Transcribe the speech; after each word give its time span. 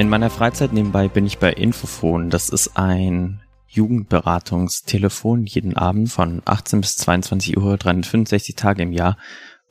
In 0.00 0.08
meiner 0.08 0.30
Freizeit 0.30 0.72
nebenbei 0.72 1.08
bin 1.08 1.26
ich 1.26 1.36
bei 1.36 1.52
Infofon. 1.52 2.30
Das 2.30 2.48
ist 2.48 2.74
ein 2.74 3.42
Jugendberatungstelefon 3.68 5.44
jeden 5.44 5.76
Abend 5.76 6.08
von 6.10 6.40
18 6.46 6.80
bis 6.80 6.96
22 6.96 7.58
Uhr, 7.58 7.76
365 7.76 8.54
Tage 8.54 8.82
im 8.82 8.94
Jahr. 8.94 9.18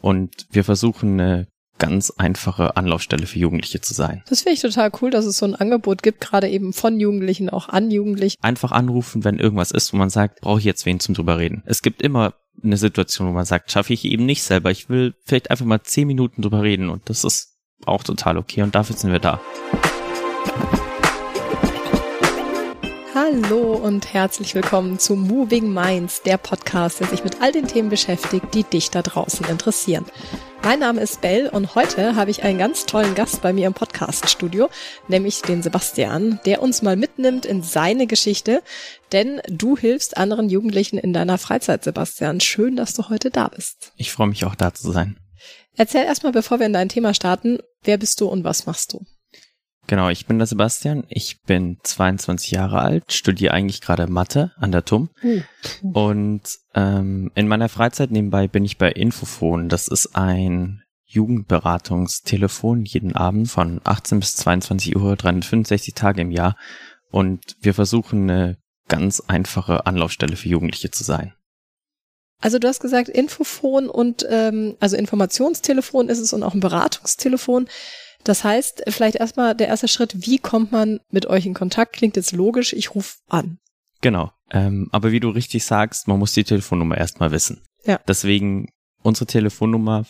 Und 0.01 0.45
wir 0.51 0.63
versuchen 0.63 1.19
eine 1.19 1.47
ganz 1.79 2.11
einfache 2.11 2.77
Anlaufstelle 2.77 3.25
für 3.25 3.39
Jugendliche 3.39 3.81
zu 3.81 3.95
sein. 3.95 4.21
Das 4.29 4.41
finde 4.41 4.53
ich 4.53 4.61
total 4.61 4.91
cool, 5.01 5.09
dass 5.09 5.25
es 5.25 5.39
so 5.39 5.47
ein 5.47 5.55
Angebot 5.55 6.03
gibt, 6.03 6.21
gerade 6.21 6.47
eben 6.47 6.73
von 6.73 6.99
Jugendlichen 6.99 7.49
auch 7.49 7.67
an 7.67 7.89
Jugendlichen. 7.89 8.37
Einfach 8.43 8.71
anrufen, 8.71 9.23
wenn 9.23 9.39
irgendwas 9.39 9.71
ist, 9.71 9.93
wo 9.93 9.97
man 9.97 10.11
sagt, 10.11 10.41
brauche 10.41 10.59
ich 10.59 10.65
jetzt 10.65 10.85
wen 10.85 10.99
zum 10.99 11.15
drüber 11.15 11.39
reden. 11.39 11.63
Es 11.65 11.81
gibt 11.81 12.03
immer 12.03 12.35
eine 12.63 12.77
Situation, 12.77 13.29
wo 13.29 13.31
man 13.31 13.45
sagt, 13.45 13.71
schaffe 13.71 13.93
ich 13.93 14.05
eben 14.05 14.27
nicht 14.27 14.43
selber. 14.43 14.69
Ich 14.69 14.89
will 14.89 15.15
vielleicht 15.25 15.49
einfach 15.49 15.65
mal 15.65 15.81
zehn 15.81 16.05
Minuten 16.05 16.43
drüber 16.43 16.61
reden 16.61 16.91
und 16.91 17.09
das 17.09 17.23
ist 17.23 17.55
auch 17.85 18.03
total 18.03 18.37
okay 18.37 18.61
und 18.61 18.75
dafür 18.75 18.95
sind 18.95 19.11
wir 19.11 19.19
da. 19.19 19.41
Hallo 23.31 23.73
und 23.75 24.13
herzlich 24.13 24.55
willkommen 24.55 24.97
zu 24.97 25.15
Moving 25.15 25.71
Minds, 25.73 26.23
der 26.23 26.37
Podcast, 26.37 26.99
der 26.99 27.07
sich 27.07 27.23
mit 27.23 27.41
all 27.41 27.51
den 27.51 27.67
Themen 27.67 27.89
beschäftigt, 27.89 28.53
die 28.53 28.63
dich 28.63 28.91
da 28.91 29.01
draußen 29.01 29.45
interessieren. 29.47 30.05
Mein 30.63 30.79
Name 30.79 31.01
ist 31.01 31.21
Bell 31.21 31.47
und 31.47 31.75
heute 31.75 32.15
habe 32.15 32.31
ich 32.31 32.43
einen 32.43 32.57
ganz 32.57 32.85
tollen 32.85 33.15
Gast 33.15 33.41
bei 33.41 33.53
mir 33.53 33.67
im 33.67 33.73
Podcaststudio, 33.73 34.69
nämlich 35.07 35.41
den 35.41 35.61
Sebastian, 35.61 36.39
der 36.45 36.61
uns 36.61 36.81
mal 36.81 36.95
mitnimmt 36.95 37.45
in 37.45 37.61
seine 37.61 38.07
Geschichte, 38.07 38.63
denn 39.11 39.41
du 39.47 39.77
hilfst 39.77 40.17
anderen 40.17 40.49
Jugendlichen 40.49 40.97
in 40.97 41.13
deiner 41.13 41.37
Freizeit, 41.37 41.83
Sebastian. 41.83 42.39
Schön, 42.39 42.75
dass 42.75 42.93
du 42.93 43.09
heute 43.09 43.31
da 43.31 43.49
bist. 43.49 43.93
Ich 43.95 44.11
freue 44.11 44.27
mich 44.27 44.45
auch 44.45 44.55
da 44.55 44.73
zu 44.73 44.91
sein. 44.91 45.19
Erzähl 45.75 46.03
erstmal, 46.03 46.31
bevor 46.31 46.59
wir 46.59 46.65
in 46.65 46.73
dein 46.73 46.89
Thema 46.89 47.13
starten, 47.13 47.59
wer 47.83 47.97
bist 47.97 48.21
du 48.21 48.27
und 48.27 48.43
was 48.43 48.65
machst 48.65 48.93
du? 48.93 49.05
Genau, 49.89 50.09
ich 50.09 50.27
bin 50.27 50.37
der 50.37 50.45
Sebastian. 50.45 51.03
Ich 51.09 51.41
bin 51.41 51.77
22 51.81 52.51
Jahre 52.51 52.79
alt, 52.79 53.11
studiere 53.11 53.55
eigentlich 53.55 53.81
gerade 53.81 54.05
Mathe 54.05 54.51
an 54.57 54.71
der 54.71 54.85
TUM. 54.85 55.09
Mhm. 55.23 55.43
Und 55.81 56.41
ähm, 56.75 57.31
in 57.33 57.47
meiner 57.47 57.69
Freizeit 57.69 58.11
nebenbei 58.11 58.47
bin 58.47 58.63
ich 58.63 58.77
bei 58.77 58.91
Infofon. 58.91 59.67
Das 59.67 59.87
ist 59.87 60.15
ein 60.15 60.83
Jugendberatungstelefon 61.05 62.85
jeden 62.85 63.15
Abend 63.15 63.49
von 63.49 63.81
18 63.83 64.19
bis 64.19 64.35
22 64.35 64.95
Uhr, 64.95 65.15
365 65.15 65.95
Tage 65.95 66.21
im 66.21 66.29
Jahr. 66.29 66.55
Und 67.09 67.57
wir 67.59 67.73
versuchen 67.73 68.29
eine 68.29 68.57
ganz 68.89 69.21
einfache 69.21 69.87
Anlaufstelle 69.87 70.35
für 70.35 70.49
Jugendliche 70.49 70.91
zu 70.91 71.03
sein. 71.03 71.33
Also 72.41 72.59
du 72.59 72.67
hast 72.67 72.79
gesagt 72.79 73.09
Infofon 73.09 73.89
und 73.89 74.23
ähm, 74.29 74.77
also 74.79 74.97
Informationstelefon 74.97 76.09
ist 76.09 76.19
es 76.19 76.31
und 76.31 76.43
auch 76.43 76.53
ein 76.53 76.59
Beratungstelefon. 76.59 77.67
Das 78.29 78.43
heißt, 78.43 78.83
vielleicht 78.87 79.15
erstmal 79.15 79.55
der 79.55 79.69
erste 79.69 79.87
Schritt, 79.87 80.27
wie 80.27 80.37
kommt 80.37 80.71
man 80.71 80.99
mit 81.09 81.25
euch 81.25 81.47
in 81.47 81.55
Kontakt? 81.55 81.93
Klingt 81.93 82.15
jetzt 82.15 82.31
logisch, 82.31 82.73
ich 82.73 82.93
rufe 82.93 83.15
an. 83.27 83.57
Genau. 84.01 84.31
Ähm, 84.51 84.87
aber 84.91 85.11
wie 85.11 85.19
du 85.19 85.29
richtig 85.29 85.65
sagst, 85.65 86.07
man 86.07 86.19
muss 86.19 86.33
die 86.33 86.43
Telefonnummer 86.43 86.95
erstmal 86.95 87.31
wissen. 87.31 87.63
Ja. 87.85 87.99
Deswegen, 88.07 88.67
unsere 89.01 89.25
Telefonnummer 89.25 90.05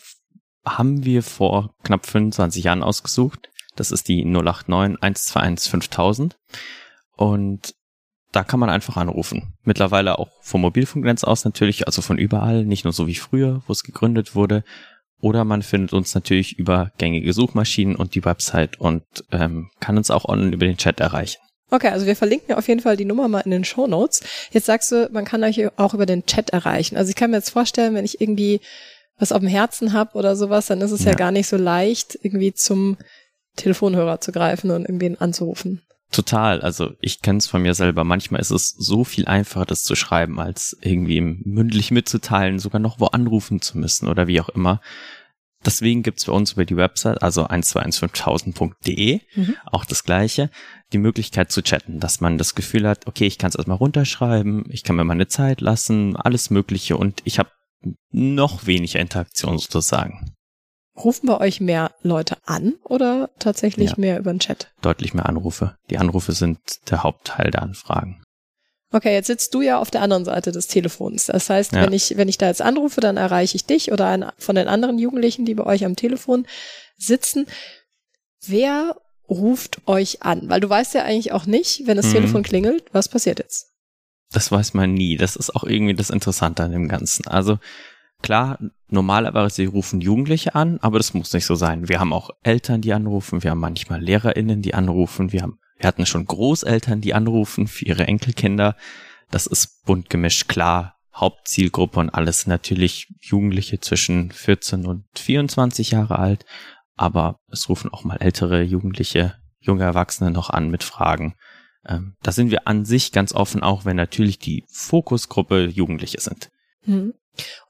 haben 0.66 1.06
wir 1.06 1.24
vor 1.24 1.74
knapp 1.86 2.06
25 2.06 2.66
Jahren 2.66 2.84
ausgesucht. 2.84 3.50
Das 3.78 3.90
ist 3.94 4.10
die 4.10 4.26
089 4.26 5.02
121 5.02 5.72
5000. 5.72 6.38
Und 7.16 7.74
da 8.34 8.44
kann 8.44 8.60
man 8.60 8.70
einfach 8.70 8.98
anrufen. 8.98 9.54
Mittlerweile 9.64 10.20
auch 10.20 10.30
vom 10.42 10.60
Mobilfunknetz 10.60 11.24
aus 11.24 11.46
natürlich, 11.46 11.88
also 11.88 12.02
von 12.02 12.18
überall, 12.18 12.66
nicht 12.66 12.84
nur 12.84 12.92
so 12.92 13.08
wie 13.08 13.16
früher, 13.16 13.64
wo 13.66 13.72
es 13.72 13.84
gegründet 13.84 14.36
wurde, 14.36 14.66
oder 15.22 15.44
man 15.44 15.62
findet 15.62 15.94
uns 15.94 16.16
natürlich 16.16 16.58
über 16.58 16.92
gängige 16.98 17.34
Suchmaschinen 17.34 17.96
und 17.96 18.16
die 18.16 18.26
Website 18.26 18.80
und 18.80 19.04
ähm, 19.32 19.70
kann 19.80 19.98
uns 19.98 20.12
auch 20.12 20.26
online 20.26 20.54
über 20.54 20.66
den 20.66 20.78
Chat 20.78 21.00
erreichen. 21.00 21.40
Okay, 21.72 21.90
also 21.90 22.06
wir 22.06 22.16
verlinken 22.16 22.50
ja 22.50 22.58
auf 22.58 22.68
jeden 22.68 22.80
Fall 22.80 22.98
die 22.98 23.06
Nummer 23.06 23.28
mal 23.28 23.42
in 23.42 23.52
den 23.52 23.64
Show 23.64 23.86
Notes. 23.86 24.22
Jetzt 24.52 24.66
sagst 24.66 24.92
du, 24.92 25.10
man 25.12 25.26
kann 25.26 25.44
euch 25.44 25.78
auch 25.78 25.94
über 25.94 26.06
den 26.06 26.26
Chat 26.26 26.50
erreichen. 26.50 26.98
Also 26.98 27.10
ich 27.10 27.16
kann 27.16 27.32
mir 27.32 27.38
jetzt 27.38 27.52
vorstellen, 27.52 27.94
wenn 27.94 28.06
ich 28.06 28.20
irgendwie 28.22 28.60
was 29.20 29.32
auf 29.32 29.40
dem 29.40 29.50
Herzen 29.50 29.94
habe 29.94 30.18
oder 30.18 30.36
sowas, 30.36 30.68
dann 30.68 30.82
ist 30.82 30.92
es 30.92 31.04
ja. 31.04 31.12
ja 31.12 31.18
gar 31.18 31.32
nicht 31.32 31.48
so 31.48 31.58
leicht, 31.58 32.18
irgendwie 32.24 32.54
zum 32.54 32.98
Telefonhörer 33.58 34.22
zu 34.22 34.32
greifen 34.32 34.72
und 34.72 34.84
irgendwen 34.84 35.20
anzurufen. 35.20 35.82
Total. 36.12 36.62
Also 36.62 36.94
ich 37.02 37.22
kenne 37.22 37.38
es 37.38 37.48
von 37.48 37.62
mir 37.62 37.76
selber. 37.76 38.04
Manchmal 38.04 38.42
ist 38.42 38.50
es 38.50 38.70
so 38.70 39.04
viel 39.04 39.26
einfacher, 39.26 39.66
das 39.66 39.84
zu 39.84 39.96
schreiben, 39.96 40.40
als 40.40 40.76
irgendwie 40.82 41.22
mündlich 41.22 41.92
mitzuteilen, 41.92 42.58
sogar 42.58 42.80
noch 42.80 43.00
wo 43.00 43.08
anrufen 43.08 43.62
zu 43.62 43.78
müssen 43.78 44.08
oder 44.08 44.26
wie 44.26 44.42
auch 44.42 44.50
immer. 44.50 44.82
Deswegen 45.66 46.04
gibt's 46.04 46.26
bei 46.26 46.32
uns 46.32 46.54
über 46.54 46.64
die 46.64 46.78
Website, 46.78 47.22
also 47.22 47.46
1215.000.de, 47.46 49.20
mhm. 49.36 49.56
auch 49.66 49.84
das 49.84 50.04
gleiche, 50.04 50.50
die 50.94 50.98
Möglichkeit 50.98 51.52
zu 51.52 51.62
chatten, 51.62 52.00
dass 52.00 52.22
man 52.22 52.38
das 52.38 52.56
Gefühl 52.56 52.88
hat, 52.88 53.08
okay, 53.08 53.28
ich 53.28 53.38
kann 53.38 53.50
es 53.50 53.56
erstmal 53.56 53.78
runterschreiben, 53.78 54.66
ich 54.70 54.84
kann 54.84 54.96
mir 54.96 55.04
meine 55.04 55.28
Zeit 55.28 55.60
lassen, 55.60 56.16
alles 56.16 56.50
Mögliche 56.50 56.96
und 56.96 57.22
ich 57.26 57.40
habe 57.40 57.52
noch 58.12 58.68
weniger 58.68 59.00
Interaktion 59.00 59.58
sozusagen. 59.58 60.34
Rufen 60.98 61.28
bei 61.28 61.40
euch 61.40 61.62
mehr 61.62 61.92
Leute 62.02 62.38
an 62.46 62.76
oder 62.84 63.30
tatsächlich 63.40 63.92
ja, 63.92 63.96
mehr 63.98 64.20
über 64.20 64.34
den 64.34 64.40
Chat? 64.40 64.72
Deutlich 64.82 65.14
mehr 65.14 65.28
Anrufe. 65.28 65.76
Die 65.90 65.98
Anrufe 65.98 66.34
sind 66.34 66.60
der 66.90 67.04
Hauptteil 67.04 67.52
der 67.52 67.64
Anfragen. 67.64 68.22
Okay, 68.92 69.14
jetzt 69.14 69.28
sitzt 69.28 69.54
du 69.54 69.62
ja 69.62 69.80
auf 69.80 69.92
der 69.92 70.02
anderen 70.02 70.26
Seite 70.26 70.52
des 70.52 70.68
Telefons. 70.68 71.28
Das 71.28 71.50
heißt, 71.50 71.74
ja. 71.74 71.84
wenn 71.84 71.94
ich, 71.94 72.18
wenn 72.18 72.28
ich 72.28 72.38
da 72.38 72.48
jetzt 72.48 72.62
anrufe, 72.62 73.02
dann 73.02 73.18
erreiche 73.18 73.56
ich 73.56 73.66
dich 73.66 73.92
oder 73.92 74.08
einen 74.08 74.32
von 74.38 74.56
den 74.56 74.68
anderen 74.68 74.98
Jugendlichen, 74.98 75.46
die 75.46 75.54
bei 75.54 75.66
euch 75.66 75.86
am 75.86 75.96
Telefon 75.96 76.48
sitzen. 76.98 77.46
Wer 78.46 78.96
ruft 79.30 79.88
euch 79.88 80.24
an? 80.24 80.50
Weil 80.50 80.60
du 80.60 80.70
weißt 80.70 80.96
ja 80.96 81.04
eigentlich 81.04 81.32
auch 81.34 81.46
nicht, 81.46 81.84
wenn 81.86 81.98
das 81.98 82.08
mhm. 82.08 82.14
Telefon 82.14 82.44
klingelt, 82.44 82.84
was 82.92 83.10
passiert 83.10 83.40
jetzt? 83.40 83.68
Das 84.32 84.52
weiß 84.52 84.74
man 84.74 84.94
nie. 84.94 85.18
Das 85.18 85.36
ist 85.36 85.56
auch 85.56 85.64
irgendwie 85.64 85.94
das 85.94 86.10
Interessante 86.10 86.64
an 86.64 86.72
dem 86.72 86.88
Ganzen. 86.88 87.28
Also 87.28 87.60
Klar, 88.22 88.60
normalerweise 88.90 89.66
rufen 89.68 90.02
Jugendliche 90.02 90.54
an, 90.54 90.78
aber 90.82 90.98
das 90.98 91.14
muss 91.14 91.32
nicht 91.32 91.46
so 91.46 91.56
sein. 91.56 91.88
Wir 91.88 92.00
haben 92.00 92.12
auch 92.12 92.32
Eltern, 92.44 92.82
die 92.82 92.92
anrufen, 92.92 93.44
wir 93.44 93.52
haben 93.52 93.60
manchmal 93.60 94.02
LehrerInnen, 94.02 94.62
die 94.62 94.74
anrufen, 94.74 95.32
wir 95.32 95.42
haben, 95.42 95.60
wir 95.80 95.88
hatten 95.88 96.06
schon 96.06 96.26
Großeltern, 96.26 97.02
die 97.02 97.14
anrufen 97.14 97.68
für 97.68 97.86
ihre 97.86 98.06
Enkelkinder. 98.06 98.76
Das 99.32 99.48
ist 99.48 99.84
bunt 99.86 100.10
gemischt, 100.10 100.48
klar. 100.48 100.96
Hauptzielgruppe 101.16 102.00
und 102.00 102.10
alles 102.10 102.48
natürlich 102.48 103.08
Jugendliche 103.20 103.80
zwischen 103.80 104.32
14 104.32 104.86
und 104.86 105.06
24 105.16 105.92
Jahre 105.92 106.20
alt, 106.20 106.46
aber 106.96 107.40
es 107.52 107.68
rufen 107.68 107.92
auch 107.92 108.04
mal 108.04 108.18
ältere 108.18 108.62
Jugendliche, 108.62 109.36
junge 109.60 109.84
Erwachsene 109.84 110.32
noch 110.32 110.50
an 110.50 110.70
mit 110.70 110.84
Fragen. 110.84 111.36
Ähm, 111.86 112.16
da 112.22 112.32
sind 112.32 112.52
wir 112.52 112.68
an 112.68 112.86
sich 112.86 113.12
ganz 113.12 113.34
offen, 113.34 113.64
auch 113.64 113.86
wenn 113.86 113.98
natürlich 113.98 114.40
die 114.40 114.64
Fokusgruppe 114.68 115.66
Jugendliche 115.66 116.22
sind. 116.22 116.50
Hm. 116.84 117.14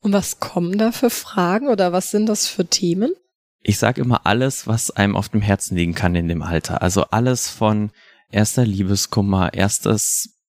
Und 0.02 0.14
was 0.14 0.40
kommen 0.40 0.78
da 0.78 0.92
für 0.92 1.10
Fragen 1.10 1.68
oder 1.70 1.92
was 1.92 2.12
sind 2.12 2.28
das 2.28 2.48
für 2.48 2.66
Themen? 2.66 3.14
Ich 3.62 3.78
sage 3.78 4.02
immer 4.02 4.26
alles, 4.26 4.68
was 4.68 4.92
einem 4.92 5.16
auf 5.16 5.30
dem 5.30 5.42
Herzen 5.42 5.76
liegen 5.76 5.94
kann 5.94 6.16
in 6.16 6.28
dem 6.28 6.42
Alter. 6.42 6.82
Also 6.82 7.06
alles 7.06 7.50
von 7.50 7.92
erster 8.32 8.66
Liebeskummer, 8.66 9.54
erstes 9.54 10.40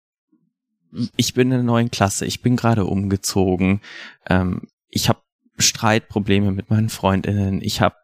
ich 1.17 1.35
bin 1.35 1.49
in 1.49 1.59
der 1.59 1.63
neuen 1.63 1.91
Klasse, 1.91 2.27
ich 2.27 2.43
bin 2.43 2.57
gerade 2.57 2.85
umgezogen, 2.85 3.81
ähm, 4.29 4.63
ich 4.89 5.09
habe 5.09 5.21
Streitprobleme 5.59 6.53
mit 6.53 6.71
meinen 6.71 6.89
Freundinnen, 6.89 7.61
ich 7.63 7.81
habe 7.81 7.97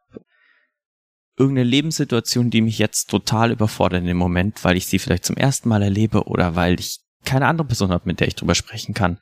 irgendeine 1.39 1.69
Lebenssituation, 1.69 2.51
die 2.51 2.63
mich 2.63 2.79
jetzt 2.79 3.11
total 3.11 3.51
überfordert 3.51 4.01
in 4.01 4.07
dem 4.07 4.17
Moment, 4.17 4.65
weil 4.65 4.77
ich 4.77 4.87
sie 4.87 4.99
vielleicht 4.99 5.25
zum 5.25 5.37
ersten 5.37 5.69
Mal 5.69 5.83
erlebe 5.83 6.25
oder 6.25 6.55
weil 6.55 6.79
ich 6.81 7.01
keine 7.25 7.47
andere 7.47 7.67
Person 7.67 7.91
habe, 7.91 8.05
mit 8.07 8.21
der 8.21 8.29
ich 8.29 8.37
drüber 8.37 8.55
sprechen 8.55 8.95
kann, 8.95 9.19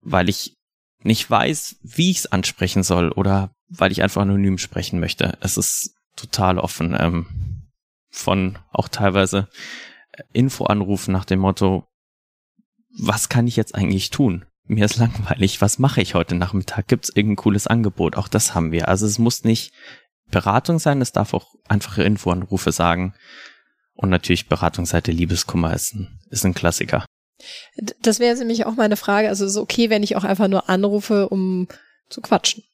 weil 0.00 0.28
ich 0.28 0.56
nicht 1.02 1.30
weiß, 1.30 1.76
wie 1.82 2.10
ich 2.10 2.18
es 2.18 2.32
ansprechen 2.32 2.82
soll 2.82 3.10
oder 3.12 3.54
weil 3.70 3.92
ich 3.92 4.02
einfach 4.02 4.22
anonym 4.22 4.58
sprechen 4.58 5.00
möchte. 5.00 5.38
Es 5.40 5.56
ist 5.56 5.94
total 6.16 6.58
offen. 6.58 6.96
Ähm, 6.98 7.26
von 8.10 8.58
auch 8.72 8.88
teilweise 8.88 9.48
Infoanrufen 10.32 11.12
nach 11.12 11.24
dem 11.24 11.38
Motto, 11.40 11.86
was 12.98 13.28
kann 13.28 13.46
ich 13.46 13.56
jetzt 13.56 13.74
eigentlich 13.74 14.10
tun? 14.10 14.44
Mir 14.64 14.84
ist 14.84 14.96
langweilig, 14.96 15.60
was 15.60 15.78
mache 15.78 16.02
ich 16.02 16.14
heute 16.14 16.34
Nachmittag? 16.34 16.88
Gibt 16.88 17.04
es 17.04 17.16
irgendein 17.16 17.42
cooles 17.42 17.66
Angebot? 17.66 18.16
Auch 18.16 18.28
das 18.28 18.54
haben 18.54 18.72
wir. 18.72 18.88
Also 18.88 19.06
es 19.06 19.18
muss 19.18 19.44
nicht 19.44 19.72
Beratung 20.30 20.78
sein, 20.78 21.00
es 21.00 21.12
darf 21.12 21.34
auch 21.34 21.54
einfache 21.68 22.02
Infoanrufe 22.02 22.72
sagen. 22.72 23.14
Und 23.94 24.10
natürlich 24.10 24.48
Beratungsseite 24.48 25.12
Liebeskummer 25.12 25.74
ist 25.74 25.94
ein, 25.94 26.18
ist 26.30 26.44
ein 26.44 26.54
Klassiker. 26.54 27.04
Das 28.00 28.18
wäre 28.18 28.36
nämlich 28.36 28.66
auch 28.66 28.74
meine 28.74 28.96
Frage. 28.96 29.28
Also 29.28 29.44
es 29.44 29.52
ist 29.52 29.58
okay, 29.58 29.90
wenn 29.90 30.02
ich 30.02 30.16
auch 30.16 30.24
einfach 30.24 30.48
nur 30.48 30.68
anrufe, 30.68 31.28
um 31.28 31.68
zu 32.08 32.20
quatschen. 32.20 32.64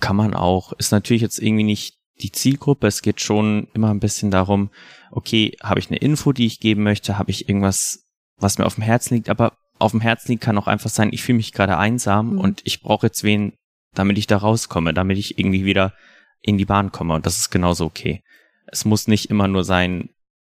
Kann 0.00 0.16
man 0.16 0.34
auch. 0.34 0.72
Ist 0.74 0.92
natürlich 0.92 1.22
jetzt 1.22 1.38
irgendwie 1.38 1.64
nicht 1.64 1.98
die 2.20 2.32
Zielgruppe. 2.32 2.86
Es 2.86 3.02
geht 3.02 3.20
schon 3.20 3.68
immer 3.74 3.90
ein 3.90 4.00
bisschen 4.00 4.30
darum, 4.30 4.70
okay, 5.10 5.56
habe 5.62 5.80
ich 5.80 5.88
eine 5.88 5.98
Info, 5.98 6.32
die 6.32 6.46
ich 6.46 6.60
geben 6.60 6.82
möchte? 6.82 7.18
Habe 7.18 7.30
ich 7.30 7.48
irgendwas, 7.48 8.04
was 8.36 8.58
mir 8.58 8.66
auf 8.66 8.74
dem 8.74 8.84
Herzen 8.84 9.14
liegt? 9.14 9.28
Aber 9.28 9.56
auf 9.78 9.92
dem 9.92 10.00
Herzen 10.00 10.32
liegt 10.32 10.42
kann 10.42 10.58
auch 10.58 10.66
einfach 10.66 10.90
sein, 10.90 11.10
ich 11.12 11.22
fühle 11.22 11.36
mich 11.36 11.52
gerade 11.52 11.76
einsam 11.76 12.32
mhm. 12.32 12.38
und 12.38 12.60
ich 12.64 12.82
brauche 12.82 13.06
jetzt 13.06 13.24
wen, 13.24 13.54
damit 13.94 14.18
ich 14.18 14.26
da 14.26 14.38
rauskomme, 14.38 14.94
damit 14.94 15.18
ich 15.18 15.38
irgendwie 15.38 15.64
wieder 15.64 15.94
in 16.40 16.58
die 16.58 16.64
Bahn 16.64 16.92
komme. 16.92 17.14
Und 17.14 17.26
das 17.26 17.38
ist 17.38 17.50
genauso 17.50 17.84
okay. 17.84 18.22
Es 18.66 18.84
muss 18.84 19.08
nicht 19.08 19.30
immer 19.30 19.48
nur 19.48 19.64
sein, 19.64 20.10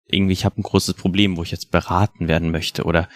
irgendwie, 0.09 0.35
ich 0.35 0.45
habe 0.45 0.61
ein 0.61 0.63
großes 0.63 0.95
Problem, 0.95 1.37
wo 1.37 1.43
ich 1.43 1.51
jetzt 1.51 1.71
beraten 1.71 2.29
werden 2.29 2.51
möchte 2.51 2.85
oder 2.85 3.09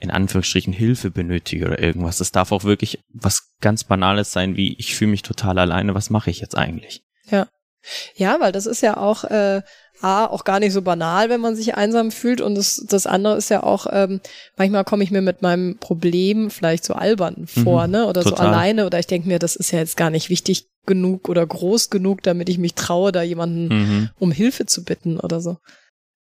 in 0.00 0.10
Anführungsstrichen 0.10 0.72
Hilfe 0.72 1.10
benötige 1.10 1.66
oder 1.66 1.78
irgendwas. 1.78 2.20
Es 2.20 2.32
darf 2.32 2.52
auch 2.52 2.64
wirklich 2.64 3.00
was 3.12 3.52
ganz 3.60 3.84
Banales 3.84 4.32
sein, 4.32 4.56
wie 4.56 4.74
ich 4.78 4.96
fühle 4.96 5.10
mich 5.10 5.22
total 5.22 5.58
alleine, 5.58 5.94
was 5.94 6.10
mache 6.10 6.30
ich 6.30 6.40
jetzt 6.40 6.56
eigentlich? 6.56 7.02
Ja. 7.30 7.46
Ja, 8.14 8.40
weil 8.40 8.52
das 8.52 8.66
ist 8.66 8.82
ja 8.82 8.98
auch 8.98 9.24
äh, 9.24 9.62
A, 10.02 10.26
auch 10.26 10.44
gar 10.44 10.60
nicht 10.60 10.72
so 10.72 10.80
banal, 10.80 11.28
wenn 11.28 11.40
man 11.40 11.56
sich 11.56 11.74
einsam 11.74 12.10
fühlt. 12.10 12.40
Und 12.40 12.54
das, 12.54 12.84
das 12.88 13.06
andere 13.06 13.36
ist 13.36 13.50
ja 13.50 13.62
auch, 13.62 13.86
ähm, 13.90 14.20
manchmal 14.56 14.84
komme 14.84 15.04
ich 15.04 15.10
mir 15.10 15.20
mit 15.20 15.42
meinem 15.42 15.76
Problem 15.78 16.50
vielleicht 16.50 16.84
so 16.84 16.94
albern 16.94 17.46
vor, 17.46 17.86
mhm, 17.86 17.92
ne? 17.92 18.06
Oder 18.06 18.22
total. 18.22 18.38
so 18.38 18.44
alleine. 18.44 18.86
Oder 18.86 18.98
ich 18.98 19.06
denke 19.06 19.28
mir, 19.28 19.38
das 19.38 19.56
ist 19.56 19.70
ja 19.70 19.78
jetzt 19.78 19.96
gar 19.96 20.10
nicht 20.10 20.30
wichtig 20.30 20.68
genug 20.86 21.28
oder 21.28 21.46
groß 21.46 21.90
genug, 21.90 22.22
damit 22.22 22.48
ich 22.48 22.56
mich 22.56 22.74
traue, 22.74 23.12
da 23.12 23.22
jemanden 23.22 23.68
mhm. 23.68 24.10
um 24.18 24.32
Hilfe 24.32 24.64
zu 24.64 24.84
bitten 24.84 25.20
oder 25.20 25.40
so. 25.40 25.58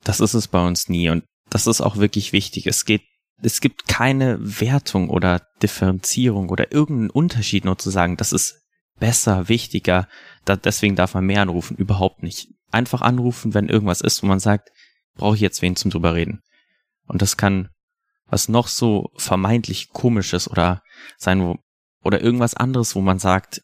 Das 0.03 0.19
ist 0.19 0.33
es 0.33 0.47
bei 0.50 0.65
uns 0.65 0.89
nie. 0.89 1.09
Und 1.09 1.23
das 1.50 1.68
ist 1.68 1.79
auch 1.79 1.97
wirklich 1.97 2.33
wichtig. 2.33 2.68
Es 2.68 2.83
geht 2.85 3.03
es 3.42 3.62
gibt 3.62 3.88
keine 3.88 4.38
Wertung 4.40 5.10
oder 5.10 5.42
Differenzierung 5.62 6.50
oder 6.50 6.72
irgendeinen 6.72 7.10
Unterschied 7.10 7.66
nur 7.66 7.78
zu 7.78 7.90
sagen, 7.90 8.18
das 8.18 8.32
ist 8.32 8.62
besser, 9.00 9.50
wichtiger, 9.50 10.08
da, 10.46 10.56
deswegen 10.56 10.96
darf 10.96 11.14
man 11.14 11.26
mehr 11.26 11.42
anrufen, 11.42 11.76
überhaupt 11.76 12.24
nicht. 12.24 12.50
Einfach 12.72 13.02
anrufen, 13.02 13.54
wenn 13.54 13.68
irgendwas 13.68 14.02
ist, 14.02 14.24
wo 14.24 14.28
man 14.28 14.40
sagt, 14.40 14.70
brauche 15.16 15.36
ich 15.36 15.42
jetzt 15.42 15.62
wen 15.62 15.76
zum 15.76 15.92
drüber 15.92 16.14
reden. 16.14 16.42
Und 17.08 17.22
das 17.22 17.36
kann 17.36 17.70
was 18.28 18.48
noch 18.48 18.68
so 18.68 19.10
vermeintlich 19.18 19.90
komisches 19.90 20.50
oder 20.50 20.82
sein, 21.18 21.42
wo, 21.42 21.58
oder 22.04 22.22
irgendwas 22.22 22.54
anderes, 22.54 22.96
wo 22.96 23.02
man 23.02 23.20
sagt, 23.20 23.62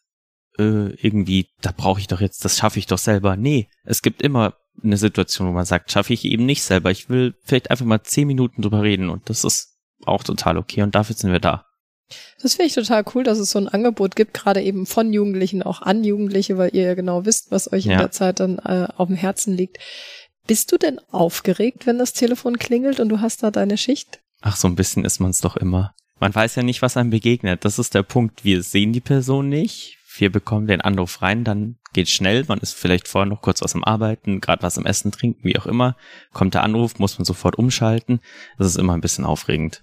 äh, 0.59 0.89
irgendwie, 0.95 1.47
da 1.61 1.71
brauche 1.71 2.01
ich 2.01 2.07
doch 2.07 2.19
jetzt, 2.19 2.43
das 2.43 2.57
schaffe 2.57 2.79
ich 2.79 2.87
doch 2.87 2.97
selber. 2.97 3.37
Nee, 3.37 3.69
es 3.85 4.01
gibt 4.01 4.21
immer 4.21 4.55
eine 4.83 4.97
Situation, 4.97 5.47
wo 5.47 5.51
man 5.51 5.65
sagt, 5.65 5.91
schaffe 5.91 6.13
ich 6.13 6.25
eben 6.25 6.45
nicht 6.45 6.63
selber. 6.63 6.91
Ich 6.91 7.09
will 7.09 7.35
vielleicht 7.43 7.71
einfach 7.71 7.85
mal 7.85 8.03
zehn 8.03 8.27
Minuten 8.27 8.61
drüber 8.61 8.83
reden 8.83 9.09
und 9.09 9.29
das 9.29 9.43
ist 9.43 9.77
auch 10.05 10.23
total 10.23 10.57
okay 10.57 10.83
und 10.83 10.95
dafür 10.95 11.15
sind 11.15 11.31
wir 11.31 11.39
da. 11.39 11.65
Das 12.41 12.53
finde 12.53 12.67
ich 12.67 12.73
total 12.73 13.03
cool, 13.13 13.23
dass 13.23 13.37
es 13.37 13.51
so 13.51 13.59
ein 13.59 13.67
Angebot 13.67 14.15
gibt, 14.15 14.33
gerade 14.33 14.61
eben 14.61 14.85
von 14.85 15.11
Jugendlichen 15.11 15.63
auch 15.63 15.81
an 15.81 16.03
Jugendliche, 16.03 16.57
weil 16.57 16.73
ihr 16.73 16.83
ja 16.83 16.93
genau 16.93 17.25
wisst, 17.25 17.51
was 17.51 17.71
euch 17.71 17.85
ja. 17.85 17.93
in 17.93 17.99
der 17.99 18.11
Zeit 18.11 18.39
dann 18.39 18.59
äh, 18.59 18.87
auf 18.95 19.07
dem 19.07 19.17
Herzen 19.17 19.53
liegt. 19.53 19.77
Bist 20.45 20.71
du 20.71 20.77
denn 20.77 20.99
aufgeregt, 21.11 21.85
wenn 21.85 21.97
das 21.97 22.13
Telefon 22.13 22.57
klingelt 22.57 22.99
und 23.01 23.09
du 23.09 23.19
hast 23.19 23.43
da 23.43 23.51
deine 23.51 23.77
Schicht? 23.77 24.21
Ach, 24.41 24.55
so 24.55 24.67
ein 24.67 24.75
bisschen 24.75 25.03
ist 25.03 25.19
man 25.19 25.31
es 25.31 25.39
doch 25.39 25.57
immer. 25.57 25.93
Man 26.19 26.33
weiß 26.33 26.55
ja 26.55 26.63
nicht, 26.63 26.81
was 26.81 26.95
einem 26.95 27.09
begegnet. 27.09 27.65
Das 27.65 27.79
ist 27.79 27.93
der 27.93 28.03
Punkt. 28.03 28.43
Wir 28.45 28.63
sehen 28.63 28.93
die 28.93 29.01
Person 29.01 29.49
nicht. 29.49 29.97
Wir 30.17 30.31
bekommen 30.31 30.67
den 30.67 30.81
Anruf 30.81 31.21
rein, 31.21 31.43
dann 31.43 31.77
geht 31.97 32.09
schnell. 32.09 32.45
Man 32.47 32.59
ist 32.59 32.73
vielleicht 32.73 33.07
vorher 33.07 33.25
noch 33.25 33.41
kurz 33.41 33.63
was 33.63 33.73
am 33.73 33.83
Arbeiten, 33.83 34.39
gerade 34.39 34.61
was 34.61 34.77
am 34.77 34.85
Essen, 34.85 35.11
Trinken, 35.11 35.43
wie 35.43 35.57
auch 35.57 35.65
immer. 35.65 35.97
Kommt 36.31 36.53
der 36.53 36.61
Anruf, 36.61 36.99
muss 36.99 37.17
man 37.17 37.25
sofort 37.25 37.57
umschalten. 37.57 38.19
Das 38.59 38.67
ist 38.67 38.77
immer 38.77 38.93
ein 38.93 39.01
bisschen 39.01 39.25
aufregend. 39.25 39.81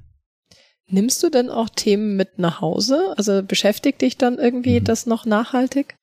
Nimmst 0.87 1.25
du 1.25 1.29
denn 1.29 1.51
auch 1.51 1.69
Themen 1.69 2.15
mit 2.15 2.39
nach 2.39 2.61
Hause? 2.61 3.15
Also 3.17 3.43
beschäftigt 3.43 4.01
dich 4.01 4.17
dann 4.17 4.39
irgendwie 4.39 4.79
mhm. 4.79 4.85
das 4.85 5.07
noch 5.07 5.27
nachhaltig? 5.27 5.97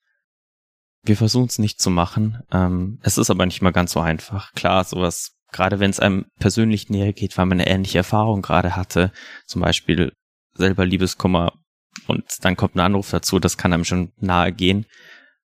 Wir 1.04 1.16
versuchen 1.16 1.48
es 1.48 1.60
nicht 1.60 1.80
zu 1.80 1.90
machen. 1.90 2.44
Ähm, 2.52 3.00
es 3.04 3.18
ist 3.18 3.30
aber 3.30 3.46
nicht 3.46 3.62
mal 3.62 3.72
ganz 3.72 3.94
so 3.94 4.02
einfach. 4.02 4.52
Klar, 4.52 4.84
sowas, 4.84 5.38
gerade 5.54 5.80
wenn 5.80 5.92
es 5.92 6.02
einem 6.02 6.26
persönlich 6.40 6.90
näher 6.90 7.14
geht, 7.14 7.38
weil 7.38 7.46
man 7.46 7.62
eine 7.62 7.70
ähnliche 7.70 8.00
Erfahrung 8.00 8.42
gerade 8.42 8.76
hatte, 8.76 9.14
zum 9.46 9.62
Beispiel 9.62 10.12
selber 10.56 10.86
Liebeskummer 10.86 11.54
und 12.08 12.26
dann 12.42 12.58
kommt 12.58 12.76
ein 12.76 12.82
Anruf 12.82 13.12
dazu, 13.12 13.40
das 13.40 13.58
kann 13.58 13.72
einem 13.72 13.86
schon 13.86 14.12
nahe 14.20 14.52
gehen 14.52 14.86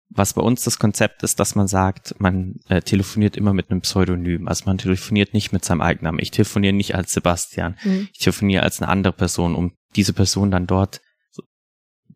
was 0.09 0.35
bei 0.35 0.43
uns 0.43 0.63
das 0.63 0.79
Konzept 0.79 1.23
ist, 1.23 1.41
dass 1.41 1.55
man 1.55 1.67
sagt, 1.67 2.15
man 2.21 2.61
äh, 2.69 2.81
telefoniert 2.81 3.37
immer 3.37 3.53
mit 3.53 3.71
einem 3.71 3.81
Pseudonym. 3.81 4.49
Also 4.49 4.65
man 4.67 4.79
telefoniert 4.79 5.35
nicht 5.35 5.53
mit 5.53 5.65
seinem 5.65 5.81
Eigennamen. 5.81 6.21
Ich 6.21 6.31
telefoniere 6.31 6.73
nicht 6.73 6.95
als 6.95 7.13
Sebastian. 7.13 7.77
Mhm. 7.83 8.09
Ich 8.13 8.21
telefoniere 8.21 8.63
als 8.63 8.81
eine 8.81 8.89
andere 8.89 9.13
Person, 9.13 9.55
um 9.55 9.73
diese 9.97 10.13
Person 10.13 10.51
dann 10.51 10.67
dort 10.67 11.01
so 11.31 11.43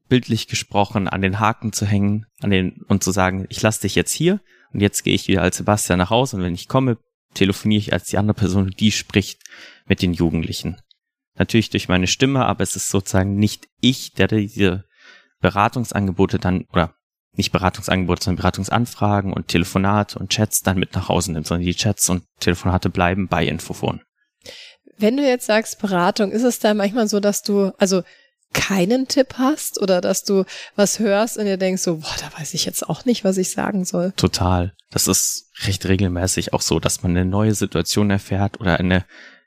bildlich 0.09 0.47
gesprochen 0.47 1.09
an 1.09 1.21
den 1.21 1.41
Haken 1.41 1.73
zu 1.73 1.85
hängen, 1.85 2.27
an 2.41 2.51
den 2.51 2.83
und 2.89 3.03
zu 3.03 3.11
sagen, 3.11 3.47
ich 3.49 3.61
lasse 3.61 3.83
dich 3.83 3.97
jetzt 3.97 4.13
hier 4.13 4.41
und 4.73 4.81
jetzt 4.81 5.03
gehe 5.03 5.15
ich 5.15 5.29
wieder 5.29 5.43
als 5.43 5.57
Sebastian 5.57 5.99
nach 5.99 6.11
Hause 6.11 6.37
und 6.37 6.43
wenn 6.43 6.55
ich 6.55 6.69
komme, 6.69 6.99
telefoniere 7.35 7.81
ich 7.81 7.93
als 7.93 8.09
die 8.09 8.19
andere 8.19 8.35
Person, 8.35 8.71
die 8.71 8.93
spricht 8.93 9.43
mit 9.87 10.03
den 10.03 10.13
Jugendlichen. 10.13 10.77
Natürlich 11.37 11.71
durch 11.71 11.89
meine 11.89 12.07
Stimme, 12.07 12.45
aber 12.45 12.63
es 12.63 12.77
ist 12.77 12.89
sozusagen 12.89 13.37
nicht 13.37 13.69
ich, 13.81 14.13
der 14.13 14.27
diese 14.27 14.85
Beratungsangebote 15.41 16.39
dann 16.39 16.67
oder 16.73 16.95
nicht 17.37 17.53
Beratungsangebote, 17.53 18.25
sondern 18.25 18.39
Beratungsanfragen 18.39 19.33
und 19.33 19.49
Telefonate 19.49 20.19
und 20.19 20.31
Chats 20.31 20.63
dann 20.63 20.79
mit 20.79 20.95
nach 20.95 21.09
Hause 21.09 21.33
nimmt, 21.33 21.47
sondern 21.47 21.65
die 21.65 21.75
Chats 21.75 22.09
und 22.09 22.25
Telefonate 22.41 22.91
bleiben 22.91 23.29
bei 23.29 23.47
Infofon. 23.47 24.01
Wenn 24.99 25.17
du 25.17 25.27
jetzt 25.27 25.47
sagst 25.47 25.81
Beratung, 25.81 26.33
ist 26.33 26.43
es 26.43 26.59
da 26.59 26.75
manchmal 26.75 27.09
so, 27.09 27.21
dass 27.21 27.43
du, 27.43 27.73
also 27.79 28.03
keinen 28.53 29.07
Tipp 29.07 29.35
hast 29.39 29.81
oder 29.81 30.01
dass 30.01 30.25
du 30.25 30.45
was 30.75 30.99
hörst 30.99 31.39
und 31.39 31.45
dir 31.45 31.57
denkst 31.57 31.83
so, 31.83 31.99
boah, 31.99 32.17
da 32.21 32.39
weiß 32.39 32.55
ich 32.55 32.65
jetzt 32.65 32.89
auch 32.89 33.05
nicht, 33.05 33.23
was 33.23 33.37
ich 33.37 33.53
sagen 33.53 33.85
soll. 33.85 34.13
Total. 34.17 34.75
Das 34.91 35.07
ist 35.07 35.51
recht 35.63 35.87
regelmäßig 35.87 36.53
auch 36.53 36.63
so, 36.63 36.81
dass 36.81 37.03
man 37.03 37.13
eine 37.13 37.25
neue 37.25 37.55
Situation 37.55 38.11
erfährt 38.11 38.61
oder 38.61 38.79
eine 38.79 39.05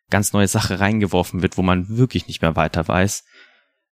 ganz 0.09 0.31
neue 0.31 0.47
Sache 0.47 0.79
reingeworfen 0.79 1.41
wird, 1.41 1.57
wo 1.57 1.61
man 1.63 1.97
wirklich 1.97 2.27
nicht 2.27 2.41
mehr 2.41 2.55
weiter 2.55 2.87
weiß. 2.87 3.23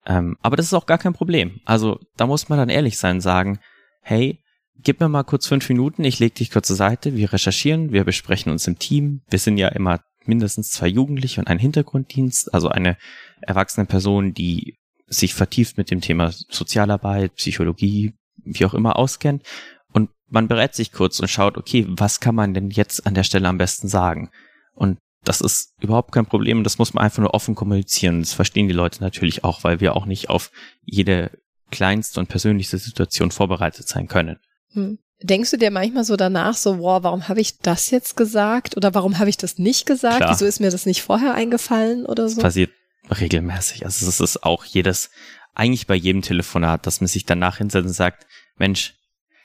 Ähm, 0.06 0.38
aber 0.42 0.57
das 0.57 0.66
ist 0.66 0.74
auch 0.74 0.86
gar 0.86 0.98
kein 0.98 1.13
Problem. 1.13 1.62
Also 1.63 2.00
da 2.18 2.28
muss 2.28 2.50
man 2.50 2.57
dann 2.57 2.69
ehrlich 2.69 2.98
sein, 2.98 3.22
sagen, 3.22 3.60
hey, 4.07 4.42
gib 4.77 5.01
mir 5.01 5.09
mal 5.09 5.24
kurz 5.24 5.48
fünf 5.48 5.68
Minuten, 5.68 6.06
ich 6.06 6.19
leg 6.19 6.33
dich 6.33 6.50
kurz 6.50 6.68
zur 6.68 6.77
Seite, 6.77 7.15
wir 7.18 7.33
recherchieren, 7.33 7.92
wir 7.92 8.06
besprechen 8.06 8.51
uns 8.54 8.65
im 8.65 8.80
Team. 8.80 9.21
Wir 9.30 9.39
sind 9.39 9.57
ja 9.57 9.68
immer 9.68 10.00
mindestens 10.25 10.71
zwei 10.71 10.88
Jugendliche 10.88 11.42
und 11.42 11.48
ein 11.48 11.59
Hintergrunddienst, 11.59 12.54
also 12.54 12.69
eine 12.69 12.98
erwachsene 13.42 13.86
Person, 13.86 14.33
die 14.33 14.77
sich 15.07 15.33
vertieft 15.33 15.77
mit 15.77 15.92
dem 15.92 16.00
Thema 16.00 16.31
Sozialarbeit, 16.31 17.36
Psychologie, 17.36 18.13
wie 18.38 18.65
auch 18.65 18.74
immer 18.74 18.98
auskennt. 18.98 19.44
Und 19.92 20.10
man 20.30 20.48
berät 20.48 20.74
sich 20.74 20.94
kurz 20.94 21.19
und 21.19 21.27
schaut, 21.27 21.57
okay, 21.57 21.86
was 21.89 22.21
kann 22.21 22.36
man 22.36 22.53
denn 22.53 22.69
jetzt 22.69 23.06
an 23.06 23.13
der 23.13 23.24
Stelle 23.24 23.50
am 23.50 23.57
besten 23.57 23.89
sagen? 23.89 24.30
Und 24.74 25.00
das 25.25 25.42
ist 25.42 25.74
überhaupt 25.81 26.13
kein 26.13 26.25
Problem. 26.25 26.63
Das 26.63 26.77
muss 26.77 26.94
man 26.94 27.03
einfach 27.03 27.21
nur 27.21 27.33
offen 27.33 27.56
kommunizieren. 27.56 28.21
Das 28.21 28.33
verstehen 28.33 28.69
die 28.69 28.74
Leute 28.74 29.01
natürlich 29.01 29.44
auch, 29.44 29.65
weil 29.65 29.81
wir 29.81 29.98
auch 29.98 30.06
nicht 30.06 30.30
auf 30.30 30.51
jede 30.86 31.31
kleinste 31.71 32.19
und 32.19 32.27
persönlichste 32.27 32.77
Situation 32.77 33.31
vorbereitet 33.31 33.87
sein 33.87 34.07
können. 34.07 34.37
Hm. 34.73 34.99
Denkst 35.21 35.49
du 35.49 35.57
dir 35.57 35.71
manchmal 35.71 36.03
so 36.03 36.15
danach 36.15 36.53
so, 36.53 36.77
wow, 36.79 37.01
warum 37.01 37.27
habe 37.27 37.41
ich 37.41 37.57
das 37.57 37.89
jetzt 37.89 38.15
gesagt 38.15 38.77
oder 38.77 38.93
warum 38.93 39.17
habe 39.17 39.29
ich 39.29 39.38
das 39.38 39.57
nicht 39.57 39.88
gesagt? 39.88 40.17
Klar. 40.17 40.31
Wieso 40.31 40.45
ist 40.45 40.59
mir 40.59 40.69
das 40.69 40.86
nicht 40.86 41.01
vorher 41.01 41.33
eingefallen 41.33 42.05
oder 42.05 42.29
so? 42.29 42.39
Passiert 42.39 42.71
regelmäßig. 43.09 43.83
Also 43.83 44.07
es 44.07 44.19
ist 44.19 44.43
auch 44.43 44.63
jedes, 44.63 45.09
eigentlich 45.55 45.88
bei 45.88 45.95
jedem 45.95 46.21
Telefonat, 46.21 46.86
dass 46.86 47.01
man 47.01 47.07
sich 47.07 47.25
danach 47.25 47.57
hinsetzt 47.57 47.88
und 47.88 47.93
sagt, 47.93 48.27
Mensch, 48.57 48.93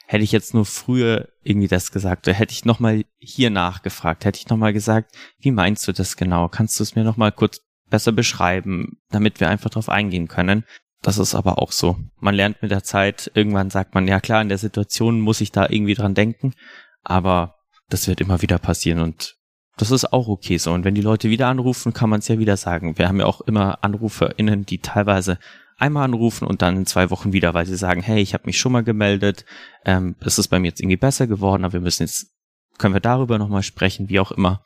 hätte 0.06 0.24
ich 0.24 0.32
jetzt 0.32 0.52
nur 0.52 0.66
früher 0.66 1.28
irgendwie 1.42 1.68
das 1.68 1.90
gesagt 1.90 2.26
oder 2.26 2.36
hätte 2.36 2.52
ich 2.52 2.66
nochmal 2.66 3.04
hier 3.18 3.48
nachgefragt, 3.48 4.26
hätte 4.26 4.38
ich 4.38 4.48
nochmal 4.48 4.74
gesagt, 4.74 5.14
wie 5.38 5.52
meinst 5.52 5.88
du 5.88 5.92
das 5.92 6.16
genau? 6.18 6.48
Kannst 6.48 6.78
du 6.78 6.82
es 6.82 6.94
mir 6.94 7.04
nochmal 7.04 7.32
kurz 7.32 7.62
besser 7.88 8.12
beschreiben, 8.12 8.98
damit 9.10 9.40
wir 9.40 9.48
einfach 9.48 9.70
drauf 9.70 9.88
eingehen 9.88 10.28
können? 10.28 10.64
Das 11.02 11.18
ist 11.18 11.34
aber 11.34 11.58
auch 11.58 11.72
so. 11.72 11.98
Man 12.20 12.34
lernt 12.34 12.62
mit 12.62 12.70
der 12.70 12.84
Zeit, 12.84 13.30
irgendwann 13.34 13.70
sagt 13.70 13.94
man, 13.94 14.06
ja 14.06 14.20
klar, 14.20 14.40
in 14.40 14.48
der 14.48 14.58
Situation 14.58 15.20
muss 15.20 15.40
ich 15.40 15.50
da 15.50 15.68
irgendwie 15.68 15.94
dran 15.94 16.14
denken, 16.14 16.54
aber 17.02 17.56
das 17.88 18.06
wird 18.06 18.20
immer 18.20 18.40
wieder 18.40 18.58
passieren 18.58 19.00
und 19.00 19.36
das 19.76 19.90
ist 19.90 20.12
auch 20.12 20.28
okay 20.28 20.58
so. 20.58 20.72
Und 20.72 20.84
wenn 20.84 20.94
die 20.94 21.00
Leute 21.00 21.30
wieder 21.30 21.48
anrufen, 21.48 21.92
kann 21.92 22.10
man 22.10 22.20
es 22.20 22.28
ja 22.28 22.38
wieder 22.38 22.56
sagen. 22.56 22.98
Wir 22.98 23.08
haben 23.08 23.18
ja 23.18 23.26
auch 23.26 23.40
immer 23.40 23.82
AnruferInnen, 23.82 24.64
die 24.64 24.78
teilweise 24.78 25.38
einmal 25.78 26.04
anrufen 26.04 26.46
und 26.46 26.62
dann 26.62 26.76
in 26.76 26.86
zwei 26.86 27.10
Wochen 27.10 27.32
wieder, 27.32 27.54
weil 27.54 27.66
sie 27.66 27.76
sagen, 27.76 28.02
hey, 28.02 28.20
ich 28.20 28.34
habe 28.34 28.44
mich 28.46 28.58
schon 28.58 28.72
mal 28.72 28.84
gemeldet, 28.84 29.44
ähm, 29.84 30.14
es 30.20 30.38
ist 30.38 30.48
bei 30.48 30.60
mir 30.60 30.68
jetzt 30.68 30.80
irgendwie 30.80 30.96
besser 30.96 31.26
geworden, 31.26 31.64
aber 31.64 31.72
wir 31.72 31.80
müssen 31.80 32.04
jetzt, 32.04 32.30
können 32.78 32.94
wir 32.94 33.00
darüber 33.00 33.38
nochmal 33.38 33.62
sprechen, 33.62 34.08
wie 34.08 34.20
auch 34.20 34.30
immer. 34.30 34.62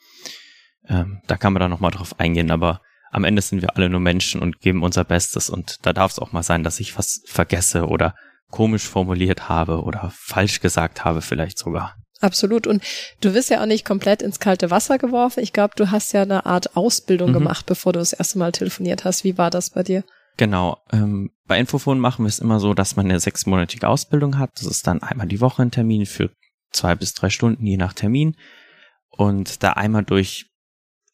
Ähm, 0.88 1.22
da 1.26 1.36
kann 1.36 1.52
man 1.52 1.60
dann 1.60 1.70
nochmal 1.70 1.92
drauf 1.92 2.18
eingehen, 2.20 2.50
aber 2.50 2.82
am 3.10 3.24
Ende 3.24 3.42
sind 3.42 3.62
wir 3.62 3.76
alle 3.76 3.88
nur 3.88 4.00
Menschen 4.00 4.40
und 4.42 4.60
geben 4.60 4.82
unser 4.82 5.04
Bestes 5.04 5.50
und 5.50 5.78
da 5.82 5.92
darf 5.92 6.12
es 6.12 6.18
auch 6.18 6.32
mal 6.32 6.42
sein, 6.42 6.62
dass 6.62 6.80
ich 6.80 6.98
was 6.98 7.22
vergesse 7.26 7.86
oder 7.86 8.14
komisch 8.50 8.86
formuliert 8.86 9.48
habe 9.48 9.82
oder 9.82 10.12
falsch 10.14 10.60
gesagt 10.60 11.04
habe 11.04 11.20
vielleicht 11.20 11.58
sogar. 11.58 11.96
Absolut. 12.20 12.66
Und 12.66 12.82
du 13.20 13.34
wirst 13.34 13.50
ja 13.50 13.60
auch 13.60 13.66
nicht 13.66 13.84
komplett 13.84 14.22
ins 14.22 14.40
kalte 14.40 14.70
Wasser 14.70 14.98
geworfen. 14.98 15.42
Ich 15.42 15.52
glaube, 15.52 15.74
du 15.76 15.90
hast 15.90 16.12
ja 16.12 16.22
eine 16.22 16.46
Art 16.46 16.76
Ausbildung 16.76 17.30
mhm. 17.30 17.34
gemacht, 17.34 17.66
bevor 17.66 17.92
du 17.92 17.98
das 17.98 18.12
erste 18.14 18.38
Mal 18.38 18.52
telefoniert 18.52 19.04
hast. 19.04 19.24
Wie 19.24 19.36
war 19.36 19.50
das 19.50 19.70
bei 19.70 19.82
dir? 19.82 20.02
Genau. 20.36 20.78
Ähm, 20.92 21.30
bei 21.46 21.58
Infofon 21.58 21.98
machen 21.98 22.24
wir 22.24 22.28
es 22.28 22.38
immer 22.38 22.60
so, 22.60 22.74
dass 22.74 22.96
man 22.96 23.06
eine 23.06 23.20
sechsmonatige 23.20 23.88
Ausbildung 23.88 24.38
hat. 24.38 24.50
Das 24.56 24.66
ist 24.66 24.86
dann 24.86 25.02
einmal 25.02 25.26
die 25.26 25.40
Woche 25.40 25.62
ein 25.62 25.70
Termin 25.70 26.06
für 26.06 26.30
zwei 26.72 26.94
bis 26.94 27.14
drei 27.14 27.30
Stunden, 27.30 27.66
je 27.66 27.76
nach 27.76 27.92
Termin. 27.92 28.36
Und 29.10 29.62
da 29.62 29.72
einmal 29.72 30.04
durch 30.04 30.46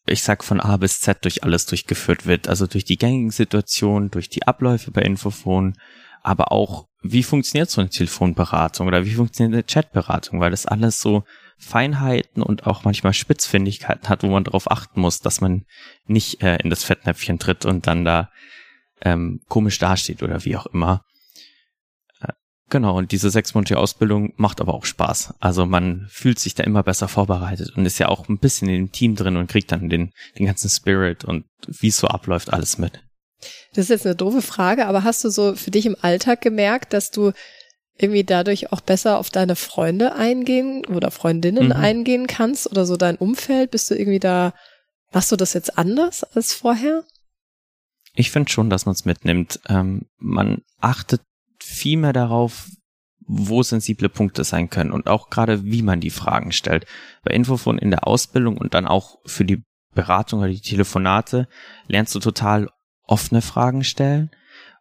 ich 0.05 0.23
sag 0.23 0.43
von 0.43 0.59
A 0.59 0.77
bis 0.77 0.99
Z 0.99 1.23
durch 1.23 1.43
alles 1.43 1.65
durchgeführt 1.65 2.25
wird. 2.25 2.47
Also 2.47 2.67
durch 2.67 2.85
die 2.85 2.97
gängigen 2.97 3.31
Situationen, 3.31 4.11
durch 4.11 4.29
die 4.29 4.45
Abläufe 4.45 4.91
bei 4.91 5.01
Infofon, 5.01 5.75
aber 6.21 6.51
auch 6.51 6.87
wie 7.01 7.23
funktioniert 7.23 7.69
so 7.69 7.81
eine 7.81 7.89
Telefonberatung 7.89 8.87
oder 8.87 9.05
wie 9.05 9.13
funktioniert 9.13 9.53
eine 9.53 9.63
Chatberatung, 9.63 10.39
weil 10.39 10.51
das 10.51 10.65
alles 10.65 11.01
so 11.01 11.23
Feinheiten 11.57 12.41
und 12.41 12.65
auch 12.65 12.83
manchmal 12.83 13.13
Spitzfindigkeiten 13.13 14.09
hat, 14.09 14.23
wo 14.23 14.27
man 14.27 14.45
darauf 14.45 14.71
achten 14.71 15.01
muss, 15.01 15.19
dass 15.19 15.41
man 15.41 15.65
nicht 16.05 16.41
äh, 16.41 16.57
in 16.57 16.69
das 16.69 16.83
Fettnäpfchen 16.83 17.39
tritt 17.39 17.65
und 17.65 17.87
dann 17.87 18.05
da 18.05 18.29
ähm, 19.01 19.41
komisch 19.49 19.79
dasteht 19.79 20.23
oder 20.23 20.43
wie 20.45 20.55
auch 20.55 20.65
immer. 20.67 21.03
Genau, 22.73 22.97
und 22.97 23.11
diese 23.11 23.29
sechsmonatige 23.29 23.77
Ausbildung 23.77 24.33
macht 24.35 24.59
aber 24.59 24.73
auch 24.73 24.85
Spaß. 24.85 25.35
Also 25.39 25.67
man 25.67 26.07
fühlt 26.09 26.39
sich 26.39 26.55
da 26.55 26.63
immer 26.63 26.81
besser 26.81 27.07
vorbereitet 27.07 27.71
und 27.77 27.85
ist 27.85 27.99
ja 27.99 28.07
auch 28.07 28.27
ein 28.27 28.39
bisschen 28.39 28.67
in 28.67 28.73
dem 28.73 28.91
Team 28.91 29.15
drin 29.15 29.37
und 29.37 29.45
kriegt 29.45 29.71
dann 29.71 29.89
den, 29.89 30.11
den 30.39 30.47
ganzen 30.47 30.71
Spirit 30.71 31.23
und 31.23 31.45
wie 31.67 31.89
es 31.89 31.99
so 31.99 32.07
abläuft, 32.07 32.51
alles 32.51 32.79
mit. 32.79 32.93
Das 33.75 33.83
ist 33.83 33.89
jetzt 33.89 34.07
eine 34.07 34.15
doofe 34.15 34.41
Frage, 34.41 34.87
aber 34.87 35.03
hast 35.03 35.23
du 35.23 35.29
so 35.29 35.53
für 35.53 35.69
dich 35.69 35.85
im 35.85 35.95
Alltag 36.01 36.41
gemerkt, 36.41 36.93
dass 36.93 37.11
du 37.11 37.33
irgendwie 37.95 38.23
dadurch 38.23 38.71
auch 38.71 38.81
besser 38.81 39.19
auf 39.19 39.29
deine 39.29 39.55
Freunde 39.55 40.15
eingehen 40.15 40.83
oder 40.87 41.11
Freundinnen 41.11 41.67
mhm. 41.67 41.73
eingehen 41.73 42.25
kannst 42.25 42.71
oder 42.71 42.87
so 42.87 42.97
dein 42.97 43.17
Umfeld? 43.17 43.69
Bist 43.69 43.91
du 43.91 43.93
irgendwie 43.93 44.17
da, 44.17 44.51
machst 45.11 45.31
du 45.31 45.35
das 45.35 45.53
jetzt 45.53 45.77
anders 45.77 46.23
als 46.23 46.55
vorher? 46.55 47.03
Ich 48.15 48.31
finde 48.31 48.51
schon, 48.51 48.71
dass 48.71 48.87
man 48.87 48.93
es 48.93 49.05
mitnimmt. 49.05 49.59
Ähm, 49.69 50.07
man 50.17 50.63
achtet 50.81 51.21
viel 51.73 51.97
mehr 51.97 52.13
darauf, 52.13 52.69
wo 53.25 53.63
sensible 53.63 54.09
Punkte 54.09 54.43
sein 54.43 54.69
können 54.69 54.91
und 54.91 55.07
auch 55.07 55.29
gerade, 55.29 55.63
wie 55.63 55.81
man 55.81 55.99
die 55.99 56.09
Fragen 56.09 56.51
stellt. 56.51 56.85
Bei 57.23 57.33
Infofon 57.33 57.77
in 57.77 57.89
der 57.89 58.07
Ausbildung 58.07 58.57
und 58.57 58.73
dann 58.73 58.87
auch 58.87 59.17
für 59.25 59.45
die 59.45 59.63
Beratung 59.93 60.39
oder 60.39 60.49
die 60.49 60.61
Telefonate 60.61 61.47
lernst 61.87 62.13
du 62.15 62.19
total 62.19 62.69
offene 63.05 63.41
Fragen 63.41 63.83
stellen 63.83 64.31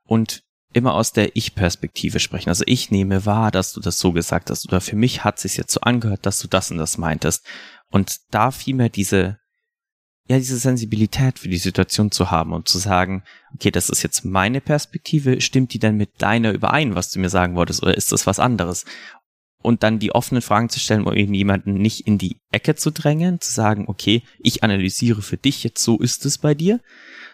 und 0.04 0.42
immer 0.72 0.94
aus 0.94 1.12
der 1.12 1.36
Ich-Perspektive 1.36 2.18
sprechen. 2.18 2.48
Also 2.48 2.64
ich 2.66 2.90
nehme 2.90 3.26
wahr, 3.26 3.50
dass 3.50 3.72
du 3.72 3.80
das 3.80 3.98
so 3.98 4.12
gesagt 4.12 4.50
hast 4.50 4.66
oder 4.66 4.80
für 4.80 4.96
mich 4.96 5.22
hat 5.22 5.36
es 5.36 5.42
sich 5.42 5.56
jetzt 5.56 5.72
so 5.72 5.80
angehört, 5.80 6.24
dass 6.24 6.38
du 6.40 6.48
das 6.48 6.70
und 6.70 6.78
das 6.78 6.98
meintest. 6.98 7.46
Und 7.90 8.16
da 8.30 8.50
vielmehr 8.50 8.88
diese, 8.88 9.38
ja, 10.28 10.38
diese 10.38 10.56
Sensibilität 10.56 11.38
für 11.38 11.48
die 11.48 11.58
Situation 11.58 12.10
zu 12.10 12.30
haben 12.30 12.52
und 12.52 12.68
zu 12.68 12.78
sagen, 12.78 13.24
okay, 13.54 13.70
das 13.70 13.90
ist 13.90 14.02
jetzt 14.02 14.24
meine 14.24 14.60
Perspektive, 14.60 15.40
stimmt 15.40 15.74
die 15.74 15.78
denn 15.78 15.96
mit 15.96 16.22
deiner 16.22 16.52
überein, 16.52 16.94
was 16.94 17.10
du 17.10 17.18
mir 17.18 17.28
sagen 17.28 17.56
wolltest, 17.56 17.82
oder 17.82 17.96
ist 17.96 18.12
das 18.12 18.26
was 18.26 18.38
anderes? 18.38 18.84
Und 19.62 19.82
dann 19.82 19.98
die 19.98 20.12
offenen 20.12 20.42
Fragen 20.42 20.68
zu 20.68 20.80
stellen, 20.80 21.04
um 21.04 21.14
eben 21.14 21.34
jemanden 21.34 21.74
nicht 21.74 22.06
in 22.06 22.18
die 22.18 22.36
Ecke 22.50 22.74
zu 22.74 22.90
drängen, 22.90 23.40
zu 23.40 23.52
sagen, 23.52 23.84
okay, 23.88 24.22
ich 24.38 24.64
analysiere 24.64 25.22
für 25.22 25.36
dich 25.36 25.64
jetzt, 25.64 25.82
so 25.82 25.98
ist 25.98 26.24
es 26.24 26.38
bei 26.38 26.54
dir, 26.54 26.80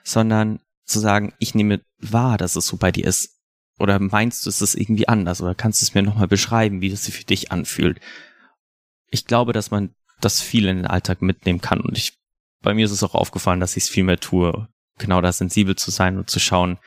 sondern 0.02 0.60
zu 0.84 0.98
sagen, 0.98 1.34
ich 1.38 1.54
nehme 1.54 1.80
wahr, 1.98 2.38
dass 2.38 2.56
es 2.56 2.66
so 2.66 2.76
bei 2.76 2.90
dir 2.90 3.06
ist. 3.06 3.38
Oder 3.78 3.98
meinst 4.00 4.44
du, 4.44 4.50
es 4.50 4.60
ist 4.60 4.74
irgendwie 4.74 5.08
anders? 5.08 5.40
Oder 5.40 5.54
kannst 5.54 5.80
du 5.80 5.84
es 5.84 5.94
mir 5.94 6.02
nochmal 6.02 6.26
beschreiben, 6.26 6.80
wie 6.80 6.90
das 6.90 7.04
sich 7.04 7.14
für 7.14 7.24
dich 7.24 7.52
anfühlt? 7.52 8.00
Ich 9.10 9.26
glaube, 9.26 9.52
dass 9.52 9.70
man 9.70 9.94
das 10.20 10.40
viel 10.40 10.66
in 10.66 10.78
den 10.78 10.86
Alltag 10.86 11.22
mitnehmen 11.22 11.60
kann. 11.60 11.80
Und 11.80 11.96
ich, 11.96 12.18
bei 12.62 12.74
mir 12.74 12.84
ist 12.84 12.90
es 12.92 13.02
auch 13.02 13.14
aufgefallen, 13.14 13.60
dass 13.60 13.76
ich 13.76 13.84
es 13.84 13.90
viel 13.90 14.04
mehr 14.04 14.18
tue, 14.18 14.68
genau 14.98 15.20
da 15.20 15.32
sensibel 15.32 15.76
zu 15.76 15.90
sein 15.90 16.18
und 16.18 16.30
zu 16.30 16.40
schauen, 16.40 16.78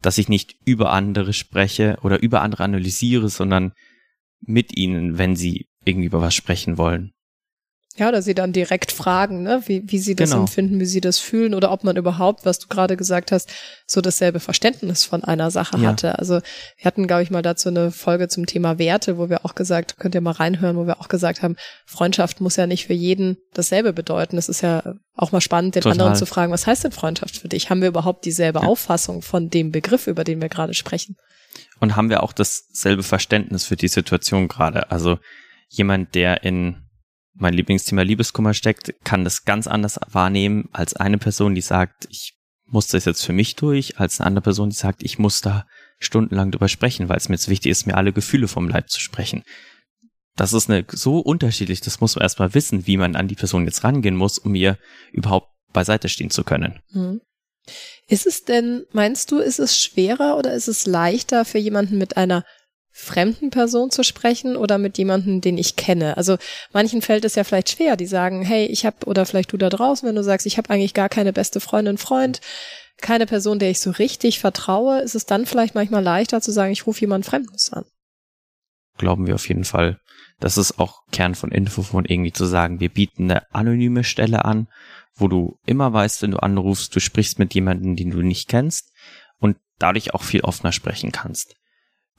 dass 0.00 0.18
ich 0.18 0.28
nicht 0.28 0.56
über 0.64 0.92
andere 0.92 1.32
spreche 1.32 1.98
oder 2.02 2.22
über 2.22 2.40
andere 2.40 2.64
analysiere, 2.64 3.28
sondern 3.28 3.72
mit 4.40 4.76
ihnen, 4.76 5.18
wenn 5.18 5.36
sie 5.36 5.68
irgendwie 5.84 6.06
über 6.06 6.22
was 6.22 6.34
sprechen 6.34 6.78
wollen. 6.78 7.12
Ja, 8.00 8.08
oder 8.08 8.22
sie 8.22 8.34
dann 8.34 8.54
direkt 8.54 8.92
fragen, 8.92 9.42
ne, 9.42 9.62
wie, 9.66 9.82
wie 9.84 9.98
sie 9.98 10.16
das 10.16 10.30
genau. 10.30 10.40
empfinden, 10.40 10.80
wie 10.80 10.86
sie 10.86 11.02
das 11.02 11.18
fühlen 11.18 11.52
oder 11.52 11.70
ob 11.70 11.84
man 11.84 11.98
überhaupt, 11.98 12.46
was 12.46 12.58
du 12.58 12.66
gerade 12.66 12.96
gesagt 12.96 13.30
hast, 13.30 13.50
so 13.84 14.00
dasselbe 14.00 14.40
Verständnis 14.40 15.04
von 15.04 15.22
einer 15.22 15.50
Sache 15.50 15.76
ja. 15.76 15.90
hatte. 15.90 16.18
Also 16.18 16.40
wir 16.78 16.84
hatten, 16.86 17.06
glaube 17.06 17.24
ich, 17.24 17.30
mal 17.30 17.42
dazu 17.42 17.68
eine 17.68 17.90
Folge 17.90 18.28
zum 18.28 18.46
Thema 18.46 18.78
Werte, 18.78 19.18
wo 19.18 19.28
wir 19.28 19.44
auch 19.44 19.54
gesagt, 19.54 19.98
könnt 19.98 20.14
ihr 20.14 20.22
mal 20.22 20.30
reinhören, 20.30 20.78
wo 20.78 20.86
wir 20.86 20.98
auch 20.98 21.08
gesagt 21.08 21.42
haben, 21.42 21.56
Freundschaft 21.84 22.40
muss 22.40 22.56
ja 22.56 22.66
nicht 22.66 22.86
für 22.86 22.94
jeden 22.94 23.36
dasselbe 23.52 23.92
bedeuten. 23.92 24.38
Es 24.38 24.48
ist 24.48 24.62
ja 24.62 24.94
auch 25.14 25.32
mal 25.32 25.42
spannend, 25.42 25.74
den 25.74 25.82
Total. 25.82 25.92
anderen 25.92 26.14
zu 26.14 26.24
fragen, 26.24 26.52
was 26.52 26.66
heißt 26.66 26.84
denn 26.84 26.92
Freundschaft 26.92 27.36
für 27.36 27.48
dich? 27.48 27.68
Haben 27.68 27.82
wir 27.82 27.88
überhaupt 27.88 28.24
dieselbe 28.24 28.60
ja. 28.60 28.66
Auffassung 28.66 29.20
von 29.20 29.50
dem 29.50 29.72
Begriff, 29.72 30.06
über 30.06 30.24
den 30.24 30.40
wir 30.40 30.48
gerade 30.48 30.72
sprechen? 30.72 31.16
Und 31.80 31.96
haben 31.96 32.08
wir 32.08 32.22
auch 32.22 32.32
dasselbe 32.32 33.02
Verständnis 33.02 33.66
für 33.66 33.76
die 33.76 33.88
Situation 33.88 34.48
gerade? 34.48 34.90
Also 34.90 35.18
jemand, 35.68 36.14
der 36.14 36.44
in 36.44 36.76
mein 37.40 37.54
Lieblingsthema 37.54 38.02
Liebeskummer 38.02 38.54
steckt, 38.54 38.94
kann 39.04 39.24
das 39.24 39.44
ganz 39.44 39.66
anders 39.66 39.98
wahrnehmen 40.08 40.68
als 40.72 40.94
eine 40.94 41.18
Person, 41.18 41.54
die 41.54 41.60
sagt, 41.60 42.06
ich 42.10 42.34
muss 42.66 42.86
das 42.86 43.04
jetzt 43.04 43.24
für 43.24 43.32
mich 43.32 43.56
durch, 43.56 43.98
als 43.98 44.20
eine 44.20 44.28
andere 44.28 44.42
Person, 44.42 44.70
die 44.70 44.76
sagt, 44.76 45.02
ich 45.02 45.18
muss 45.18 45.40
da 45.40 45.66
stundenlang 45.98 46.50
drüber 46.50 46.68
sprechen, 46.68 47.08
weil 47.08 47.16
es 47.16 47.28
mir 47.28 47.34
jetzt 47.34 47.48
wichtig 47.48 47.70
ist, 47.70 47.86
mir 47.86 47.96
alle 47.96 48.12
Gefühle 48.12 48.48
vom 48.48 48.68
Leib 48.68 48.88
zu 48.88 49.00
sprechen. 49.00 49.42
Das 50.36 50.52
ist 50.52 50.70
eine, 50.70 50.86
so 50.90 51.18
unterschiedlich, 51.18 51.80
das 51.80 52.00
muss 52.00 52.14
man 52.14 52.22
erstmal 52.22 52.54
wissen, 52.54 52.86
wie 52.86 52.96
man 52.96 53.16
an 53.16 53.28
die 53.28 53.34
Person 53.34 53.64
jetzt 53.64 53.84
rangehen 53.84 54.16
muss, 54.16 54.38
um 54.38 54.54
ihr 54.54 54.78
überhaupt 55.12 55.48
beiseite 55.72 56.08
stehen 56.08 56.30
zu 56.30 56.44
können. 56.44 56.80
Hm. 56.92 57.20
Ist 58.06 58.26
es 58.26 58.44
denn, 58.44 58.84
meinst 58.92 59.30
du, 59.30 59.38
ist 59.38 59.58
es 59.58 59.80
schwerer 59.80 60.36
oder 60.36 60.54
ist 60.54 60.68
es 60.68 60.86
leichter 60.86 61.44
für 61.44 61.58
jemanden 61.58 61.98
mit 61.98 62.16
einer 62.16 62.44
fremden 62.92 63.50
Person 63.50 63.90
zu 63.90 64.02
sprechen 64.02 64.56
oder 64.56 64.78
mit 64.78 64.98
jemandem, 64.98 65.40
den 65.40 65.58
ich 65.58 65.76
kenne. 65.76 66.16
Also 66.16 66.36
manchen 66.72 67.02
fällt 67.02 67.24
es 67.24 67.34
ja 67.34 67.44
vielleicht 67.44 67.70
schwer, 67.70 67.96
die 67.96 68.06
sagen, 68.06 68.42
hey, 68.42 68.66
ich 68.66 68.84
habe 68.84 69.06
oder 69.06 69.26
vielleicht 69.26 69.52
du 69.52 69.56
da 69.56 69.68
draußen, 69.68 70.08
wenn 70.08 70.16
du 70.16 70.24
sagst, 70.24 70.46
ich 70.46 70.58
habe 70.58 70.70
eigentlich 70.70 70.94
gar 70.94 71.08
keine 71.08 71.32
beste 71.32 71.60
Freundin, 71.60 71.98
Freund, 71.98 72.40
keine 73.00 73.26
Person, 73.26 73.58
der 73.58 73.70
ich 73.70 73.80
so 73.80 73.92
richtig 73.92 74.40
vertraue, 74.40 75.00
ist 75.00 75.14
es 75.14 75.24
dann 75.24 75.46
vielleicht 75.46 75.74
manchmal 75.74 76.02
leichter 76.02 76.40
zu 76.40 76.52
sagen, 76.52 76.72
ich 76.72 76.86
rufe 76.86 77.00
jemand 77.00 77.24
Fremdes 77.24 77.72
an. 77.72 77.84
Glauben 78.98 79.26
wir 79.26 79.36
auf 79.36 79.48
jeden 79.48 79.64
Fall. 79.64 79.98
Das 80.40 80.58
ist 80.58 80.78
auch 80.78 81.02
Kern 81.12 81.34
von 81.34 81.52
Infofon 81.52 82.04
irgendwie 82.04 82.32
zu 82.32 82.44
sagen, 82.44 82.80
wir 82.80 82.88
bieten 82.88 83.30
eine 83.30 83.50
anonyme 83.54 84.04
Stelle 84.04 84.44
an, 84.44 84.68
wo 85.14 85.28
du 85.28 85.58
immer 85.64 85.92
weißt, 85.92 86.22
wenn 86.22 86.32
du 86.32 86.38
anrufst, 86.38 86.94
du 86.94 87.00
sprichst 87.00 87.38
mit 87.38 87.54
jemandem, 87.54 87.96
den 87.96 88.10
du 88.10 88.22
nicht 88.22 88.48
kennst 88.48 88.92
und 89.38 89.56
dadurch 89.78 90.12
auch 90.14 90.22
viel 90.22 90.42
offener 90.42 90.72
sprechen 90.72 91.12
kannst 91.12 91.59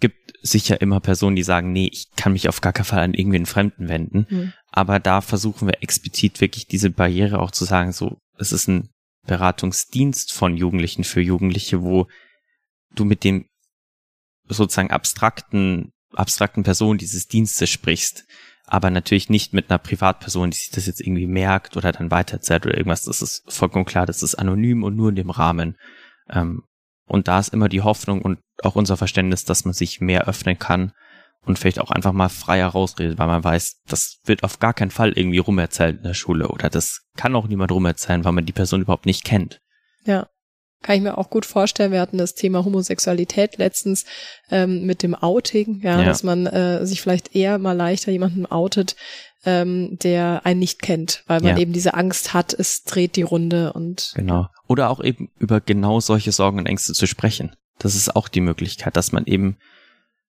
gibt 0.01 0.33
sicher 0.41 0.81
immer 0.81 0.99
Personen, 0.99 1.37
die 1.37 1.43
sagen, 1.43 1.71
nee, 1.71 1.89
ich 1.91 2.07
kann 2.17 2.33
mich 2.33 2.49
auf 2.49 2.59
gar 2.59 2.73
keinen 2.73 2.85
Fall 2.85 3.03
an 3.03 3.13
irgendwen 3.13 3.45
Fremden 3.45 3.87
wenden. 3.87 4.27
Mhm. 4.29 4.53
Aber 4.71 4.99
da 4.99 5.21
versuchen 5.21 5.67
wir 5.67 5.81
explizit 5.81 6.41
wirklich 6.41 6.67
diese 6.67 6.89
Barriere 6.89 7.39
auch 7.39 7.51
zu 7.51 7.63
sagen, 7.63 7.93
so, 7.93 8.17
es 8.37 8.51
ist 8.51 8.67
ein 8.67 8.89
Beratungsdienst 9.25 10.33
von 10.33 10.57
Jugendlichen 10.57 11.03
für 11.03 11.21
Jugendliche, 11.21 11.83
wo 11.83 12.07
du 12.95 13.05
mit 13.05 13.23
dem 13.23 13.45
sozusagen 14.47 14.91
abstrakten, 14.91 15.91
abstrakten 16.13 16.63
Person 16.63 16.97
dieses 16.97 17.27
Dienstes 17.27 17.69
sprichst, 17.69 18.25
aber 18.65 18.89
natürlich 18.89 19.29
nicht 19.29 19.53
mit 19.53 19.69
einer 19.69 19.77
Privatperson, 19.77 20.51
die 20.51 20.57
sich 20.57 20.71
das 20.71 20.87
jetzt 20.87 21.01
irgendwie 21.01 21.27
merkt 21.27 21.77
oder 21.77 21.91
dann 21.91 22.11
weiterzählt 22.11 22.65
oder 22.65 22.75
irgendwas. 22.75 23.03
Das 23.03 23.21
ist 23.21 23.43
vollkommen 23.47 23.85
klar, 23.85 24.05
das 24.05 24.23
ist 24.23 24.35
anonym 24.35 24.83
und 24.83 24.95
nur 24.95 25.09
in 25.09 25.15
dem 25.15 25.29
Rahmen. 25.29 25.77
Ähm, 26.29 26.63
und 27.07 27.27
da 27.27 27.39
ist 27.39 27.53
immer 27.53 27.69
die 27.69 27.81
Hoffnung 27.81 28.21
und 28.21 28.39
auch 28.63 28.75
unser 28.75 28.97
Verständnis, 28.97 29.45
dass 29.45 29.65
man 29.65 29.73
sich 29.73 30.01
mehr 30.01 30.27
öffnen 30.27 30.57
kann 30.57 30.91
und 31.45 31.57
vielleicht 31.57 31.79
auch 31.79 31.91
einfach 31.91 32.13
mal 32.13 32.29
freier 32.29 32.67
rausredet, 32.67 33.17
weil 33.17 33.27
man 33.27 33.43
weiß, 33.43 33.81
das 33.87 34.19
wird 34.25 34.43
auf 34.43 34.59
gar 34.59 34.73
keinen 34.73 34.91
Fall 34.91 35.11
irgendwie 35.13 35.39
rumerzählt 35.39 35.97
in 35.97 36.03
der 36.03 36.13
Schule 36.13 36.47
oder 36.47 36.69
das 36.69 37.01
kann 37.17 37.35
auch 37.35 37.47
niemand 37.47 37.71
rumerzählen, 37.71 38.23
weil 38.23 38.31
man 38.31 38.45
die 38.45 38.53
Person 38.53 38.81
überhaupt 38.81 39.05
nicht 39.05 39.23
kennt. 39.23 39.59
Ja. 40.05 40.27
Kann 40.83 40.95
ich 40.95 41.03
mir 41.03 41.19
auch 41.19 41.29
gut 41.29 41.45
vorstellen. 41.45 41.91
Wir 41.91 42.01
hatten 42.01 42.17
das 42.17 42.33
Thema 42.33 42.65
Homosexualität 42.65 43.57
letztens 43.57 44.05
ähm, 44.49 44.87
mit 44.87 45.03
dem 45.03 45.13
Outing, 45.13 45.79
ja, 45.83 45.99
ja. 45.99 46.05
dass 46.05 46.23
man 46.23 46.47
äh, 46.47 46.83
sich 46.87 47.01
vielleicht 47.01 47.35
eher 47.35 47.59
mal 47.59 47.73
leichter 47.73 48.11
jemanden 48.11 48.47
outet, 48.47 48.95
ähm, 49.45 49.97
der 49.99 50.45
einen 50.45 50.59
nicht 50.59 50.81
kennt, 50.81 51.23
weil 51.27 51.41
man 51.41 51.55
ja. 51.55 51.61
eben 51.61 51.73
diese 51.73 51.93
Angst 51.93 52.33
hat, 52.33 52.53
es 52.53 52.83
dreht 52.83 53.15
die 53.15 53.23
Runde 53.23 53.73
und. 53.73 54.13
Genau. 54.15 54.47
Oder 54.67 54.89
auch 54.89 55.03
eben 55.03 55.31
über 55.39 55.61
genau 55.61 55.99
solche 55.99 56.31
Sorgen 56.31 56.59
und 56.59 56.65
Ängste 56.67 56.93
zu 56.93 57.07
sprechen. 57.07 57.55
Das 57.79 57.95
ist 57.95 58.15
auch 58.15 58.27
die 58.27 58.41
Möglichkeit, 58.41 58.95
dass 58.95 59.11
man 59.11 59.25
eben 59.25 59.57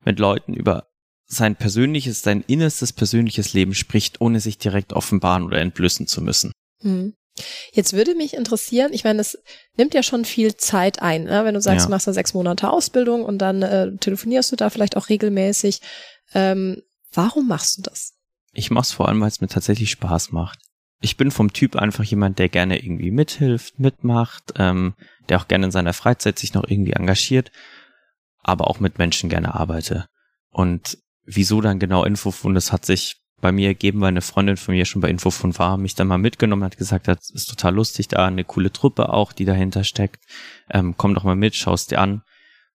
mit 0.04 0.20
Leuten 0.20 0.54
über 0.54 0.88
sein 1.26 1.56
persönliches, 1.56 2.22
sein 2.22 2.44
innerstes 2.48 2.94
persönliches 2.94 3.54
Leben 3.54 3.74
spricht, 3.74 4.22
ohne 4.22 4.40
sich 4.40 4.58
direkt 4.58 4.94
offenbaren 4.94 5.44
oder 5.44 5.60
entblößen 5.60 6.08
zu 6.08 6.22
müssen. 6.22 6.52
Hm. 6.82 7.14
Jetzt 7.72 7.94
würde 7.94 8.16
mich 8.16 8.34
interessieren, 8.34 8.94
ich 8.94 9.04
meine, 9.04 9.22
es 9.22 9.38
nimmt 9.76 9.94
ja 9.94 10.02
schon 10.02 10.26
viel 10.26 10.56
Zeit 10.56 11.02
ein, 11.02 11.26
ne? 11.26 11.46
wenn 11.46 11.54
du 11.54 11.62
sagst, 11.62 11.82
ja. 11.82 11.86
du 11.86 11.92
machst 11.92 12.08
da 12.08 12.14
sechs 12.14 12.34
Monate 12.34 12.70
Ausbildung 12.70 13.24
und 13.24 13.38
dann 13.40 13.62
äh, 13.62 13.96
telefonierst 13.98 14.52
du 14.52 14.56
da 14.56 14.70
vielleicht 14.70 14.98
auch 14.98 15.10
regelmäßig. 15.10 15.82
Ähm, 16.34 16.82
warum 17.14 17.48
machst 17.48 17.78
du 17.78 17.82
das? 17.84 18.17
Ich 18.58 18.72
mach's 18.72 18.92
vor 18.92 19.08
allem, 19.08 19.22
weil 19.22 19.28
es 19.28 19.40
mir 19.40 19.48
tatsächlich 19.48 19.92
Spaß 19.92 20.32
macht. 20.32 20.58
Ich 21.00 21.16
bin 21.16 21.30
vom 21.30 21.54
Typ 21.54 21.76
einfach 21.76 22.04
jemand, 22.04 22.40
der 22.40 22.50
gerne 22.50 22.84
irgendwie 22.84 23.12
mithilft, 23.12 23.80
mitmacht, 23.80 24.54
ähm, 24.56 24.96
der 25.30 25.40
auch 25.40 25.48
gerne 25.48 25.66
in 25.66 25.72
seiner 25.72 25.94
Freizeit 25.94 26.40
sich 26.40 26.56
noch 26.56 26.64
irgendwie 26.68 26.94
engagiert, 26.94 27.52
aber 28.42 28.68
auch 28.68 28.80
mit 28.80 28.98
Menschen 28.98 29.30
gerne 29.30 29.54
arbeite. 29.54 30.08
Und 30.50 30.98
wieso 31.24 31.62
dann 31.62 31.78
genau 31.78 32.04
Infofund, 32.04 32.58
das 32.58 32.72
hat 32.72 32.84
sich 32.84 33.18
bei 33.42 33.52
mir 33.52 33.68
ergeben, 33.68 34.02
weil 34.02 34.08
eine 34.08 34.22
Freundin 34.22 34.58
von 34.58 34.74
mir 34.74 34.86
schon 34.86 35.04
bei 35.04 35.12
Infofund 35.12 35.60
war, 35.60 35.78
mich 35.78 35.94
dann 35.94 36.08
mal 36.08 36.18
mitgenommen 36.18 36.64
hat, 36.64 36.78
gesagt 36.78 37.08
hat, 37.08 37.20
ist 37.32 37.46
total 37.46 37.76
lustig 37.76 38.08
da, 38.08 38.26
eine 38.26 38.44
coole 38.44 38.72
Truppe 38.72 39.14
auch, 39.14 39.34
die 39.34 39.46
dahinter 39.46 39.84
steckt. 39.84 40.26
Ähm, 40.72 40.96
komm 40.98 41.14
doch 41.14 41.24
mal 41.24 41.36
mit, 41.36 41.56
schaust 41.56 41.92
dir 41.92 42.00
an. 42.00 42.24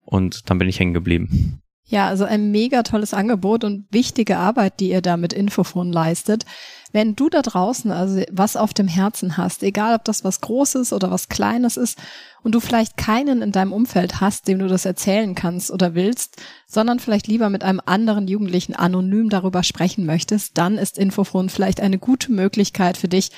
Und 0.05 0.49
dann 0.49 0.59
bin 0.59 0.69
ich 0.69 0.79
hängen 0.79 0.95
geblieben. 0.95 1.62
Ja, 1.93 2.09
also 2.09 2.25
ein 2.25 2.51
mega 2.51 2.85
tolles 2.85 3.13
Angebot 3.13 3.65
und 3.65 3.85
wichtige 3.91 4.39
Arbeit, 4.39 4.81
die 4.81 4.89
ihr 4.89 5.03
da 5.03 5.19
mit 5.19 5.35
Infofon 5.35 5.93
leistet. 5.93 6.47
Wenn 6.91 7.17
du 7.17 7.29
da 7.29 7.43
draußen 7.43 7.91
also 7.91 8.23
was 8.31 8.57
auf 8.57 8.73
dem 8.73 8.89
Herzen 8.89 9.37
hast, 9.37 9.63
egal 9.63 9.95
ob 9.95 10.03
das 10.05 10.25
was 10.25 10.41
Großes 10.41 10.95
oder 10.95 11.11
was 11.11 11.29
Kleines 11.29 11.77
ist 11.77 11.99
und 12.43 12.55
du 12.55 12.61
vielleicht 12.61 12.97
keinen 12.97 13.43
in 13.43 13.53
deinem 13.53 13.75
Umfeld 13.75 14.23
hast, 14.23 14.49
dem 14.49 14.59
du 14.59 14.69
das 14.69 14.87
erzählen 14.87 15.35
kannst 15.35 15.71
oder 15.71 15.95
willst, 15.95 16.41
sondern 16.67 16.99
vielleicht 16.99 17.27
lieber 17.27 17.51
mit 17.51 17.63
einem 17.63 17.83
anderen 17.85 18.27
Jugendlichen 18.27 18.75
anonym 18.75 19.29
darüber 19.29 19.63
sprechen 19.63 20.07
möchtest, 20.07 20.57
dann 20.57 20.79
ist 20.79 20.97
Infofon 20.97 21.51
vielleicht 21.51 21.83
eine 21.83 21.99
gute 21.99 22.33
Möglichkeit 22.33 22.97
für 22.97 23.09
dich, 23.09 23.33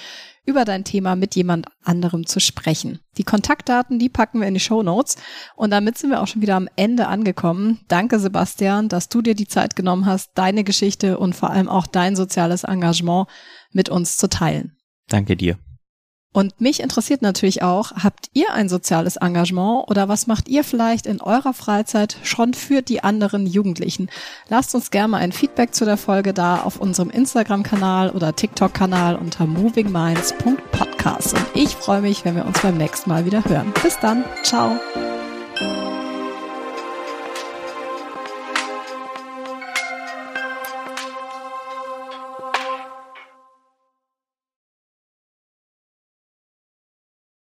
über 0.47 0.65
dein 0.65 0.85
Thema 0.85 1.17
mit 1.17 1.35
jemand 1.35 1.67
anderem 1.83 2.27
zu 2.27 2.41
sprechen. 2.41 3.01
Die 3.17 3.25
Kontaktdaten, 3.25 3.99
die 3.99 4.09
packen 4.09 4.41
wir 4.41 4.49
in 4.49 4.55
die 4.55 4.61
Show 4.61 4.83
Notes. 4.83 5.17
Und 5.57 5.71
damit 5.71 5.99
sind 5.99 6.11
wir 6.11 6.23
auch 6.23 6.27
schon 6.27 6.43
wieder 6.43 6.57
am 6.57 6.69
Ende 6.77 7.07
angekommen. 7.07 7.81
Danke, 7.89 8.19
Sebastian, 8.19 8.89
dass 8.89 9.09
du 9.09 9.23
dir 9.23 9.35
die 9.35 9.49
Zeit 9.49 9.77
genommen 9.77 10.07
hast, 10.07 10.33
deine 10.35 10.65
Geschichte 10.65 11.19
und 11.19 11.35
vor 11.35 11.51
allem 11.51 11.69
auch 11.69 11.87
dein 11.87 12.17
soziales 12.17 12.65
Engagement 12.65 13.29
mit 13.73 13.89
uns 13.89 14.17
zu 14.17 14.29
teilen. 14.29 14.77
Danke 15.09 15.37
dir. 15.37 15.59
Und 16.35 16.61
mich 16.61 16.81
interessiert 16.81 17.23
natürlich 17.23 17.62
auch, 17.62 17.93
habt 17.93 18.29
ihr 18.33 18.53
ein 18.53 18.69
soziales 18.69 19.17
Engagement 19.17 19.88
oder 19.88 20.09
was 20.09 20.26
macht 20.26 20.49
ihr 20.49 20.64
vielleicht 20.64 21.07
in 21.07 21.21
eurer 21.21 21.55
Freizeit 21.55 22.17
schon 22.25 22.55
für 22.55 22.83
die 22.83 23.05
anderen 23.05 23.47
Jugendlichen? 23.47 24.11
Lasst 24.49 24.75
uns 24.75 24.91
gerne 24.91 25.09
mal 25.09 25.19
ein 25.19 25.31
Feedback 25.31 25.76
zu 25.76 25.85
der 25.85 25.97
Folge 25.97 26.35
da 26.35 26.61
auf 26.62 26.81
unserem 26.81 27.11
Instagram-Kanal 27.11 28.11
oder 28.11 28.35
TikTok-Kanal 28.35 29.14
unter 29.14 29.47
movingminds.podcast. 29.47 31.35
Und 31.35 31.47
ich 31.55 31.76
freue 31.76 32.00
mich, 32.00 32.25
wenn 32.25 32.35
wir 32.35 32.47
uns 32.47 32.61
beim 32.61 32.79
nächsten 32.79 33.11
Mal 33.11 33.26
wieder 33.26 33.45
hören. 33.45 33.73
Bis 33.85 33.97
dann. 34.00 34.25
Ciao. 34.43 34.76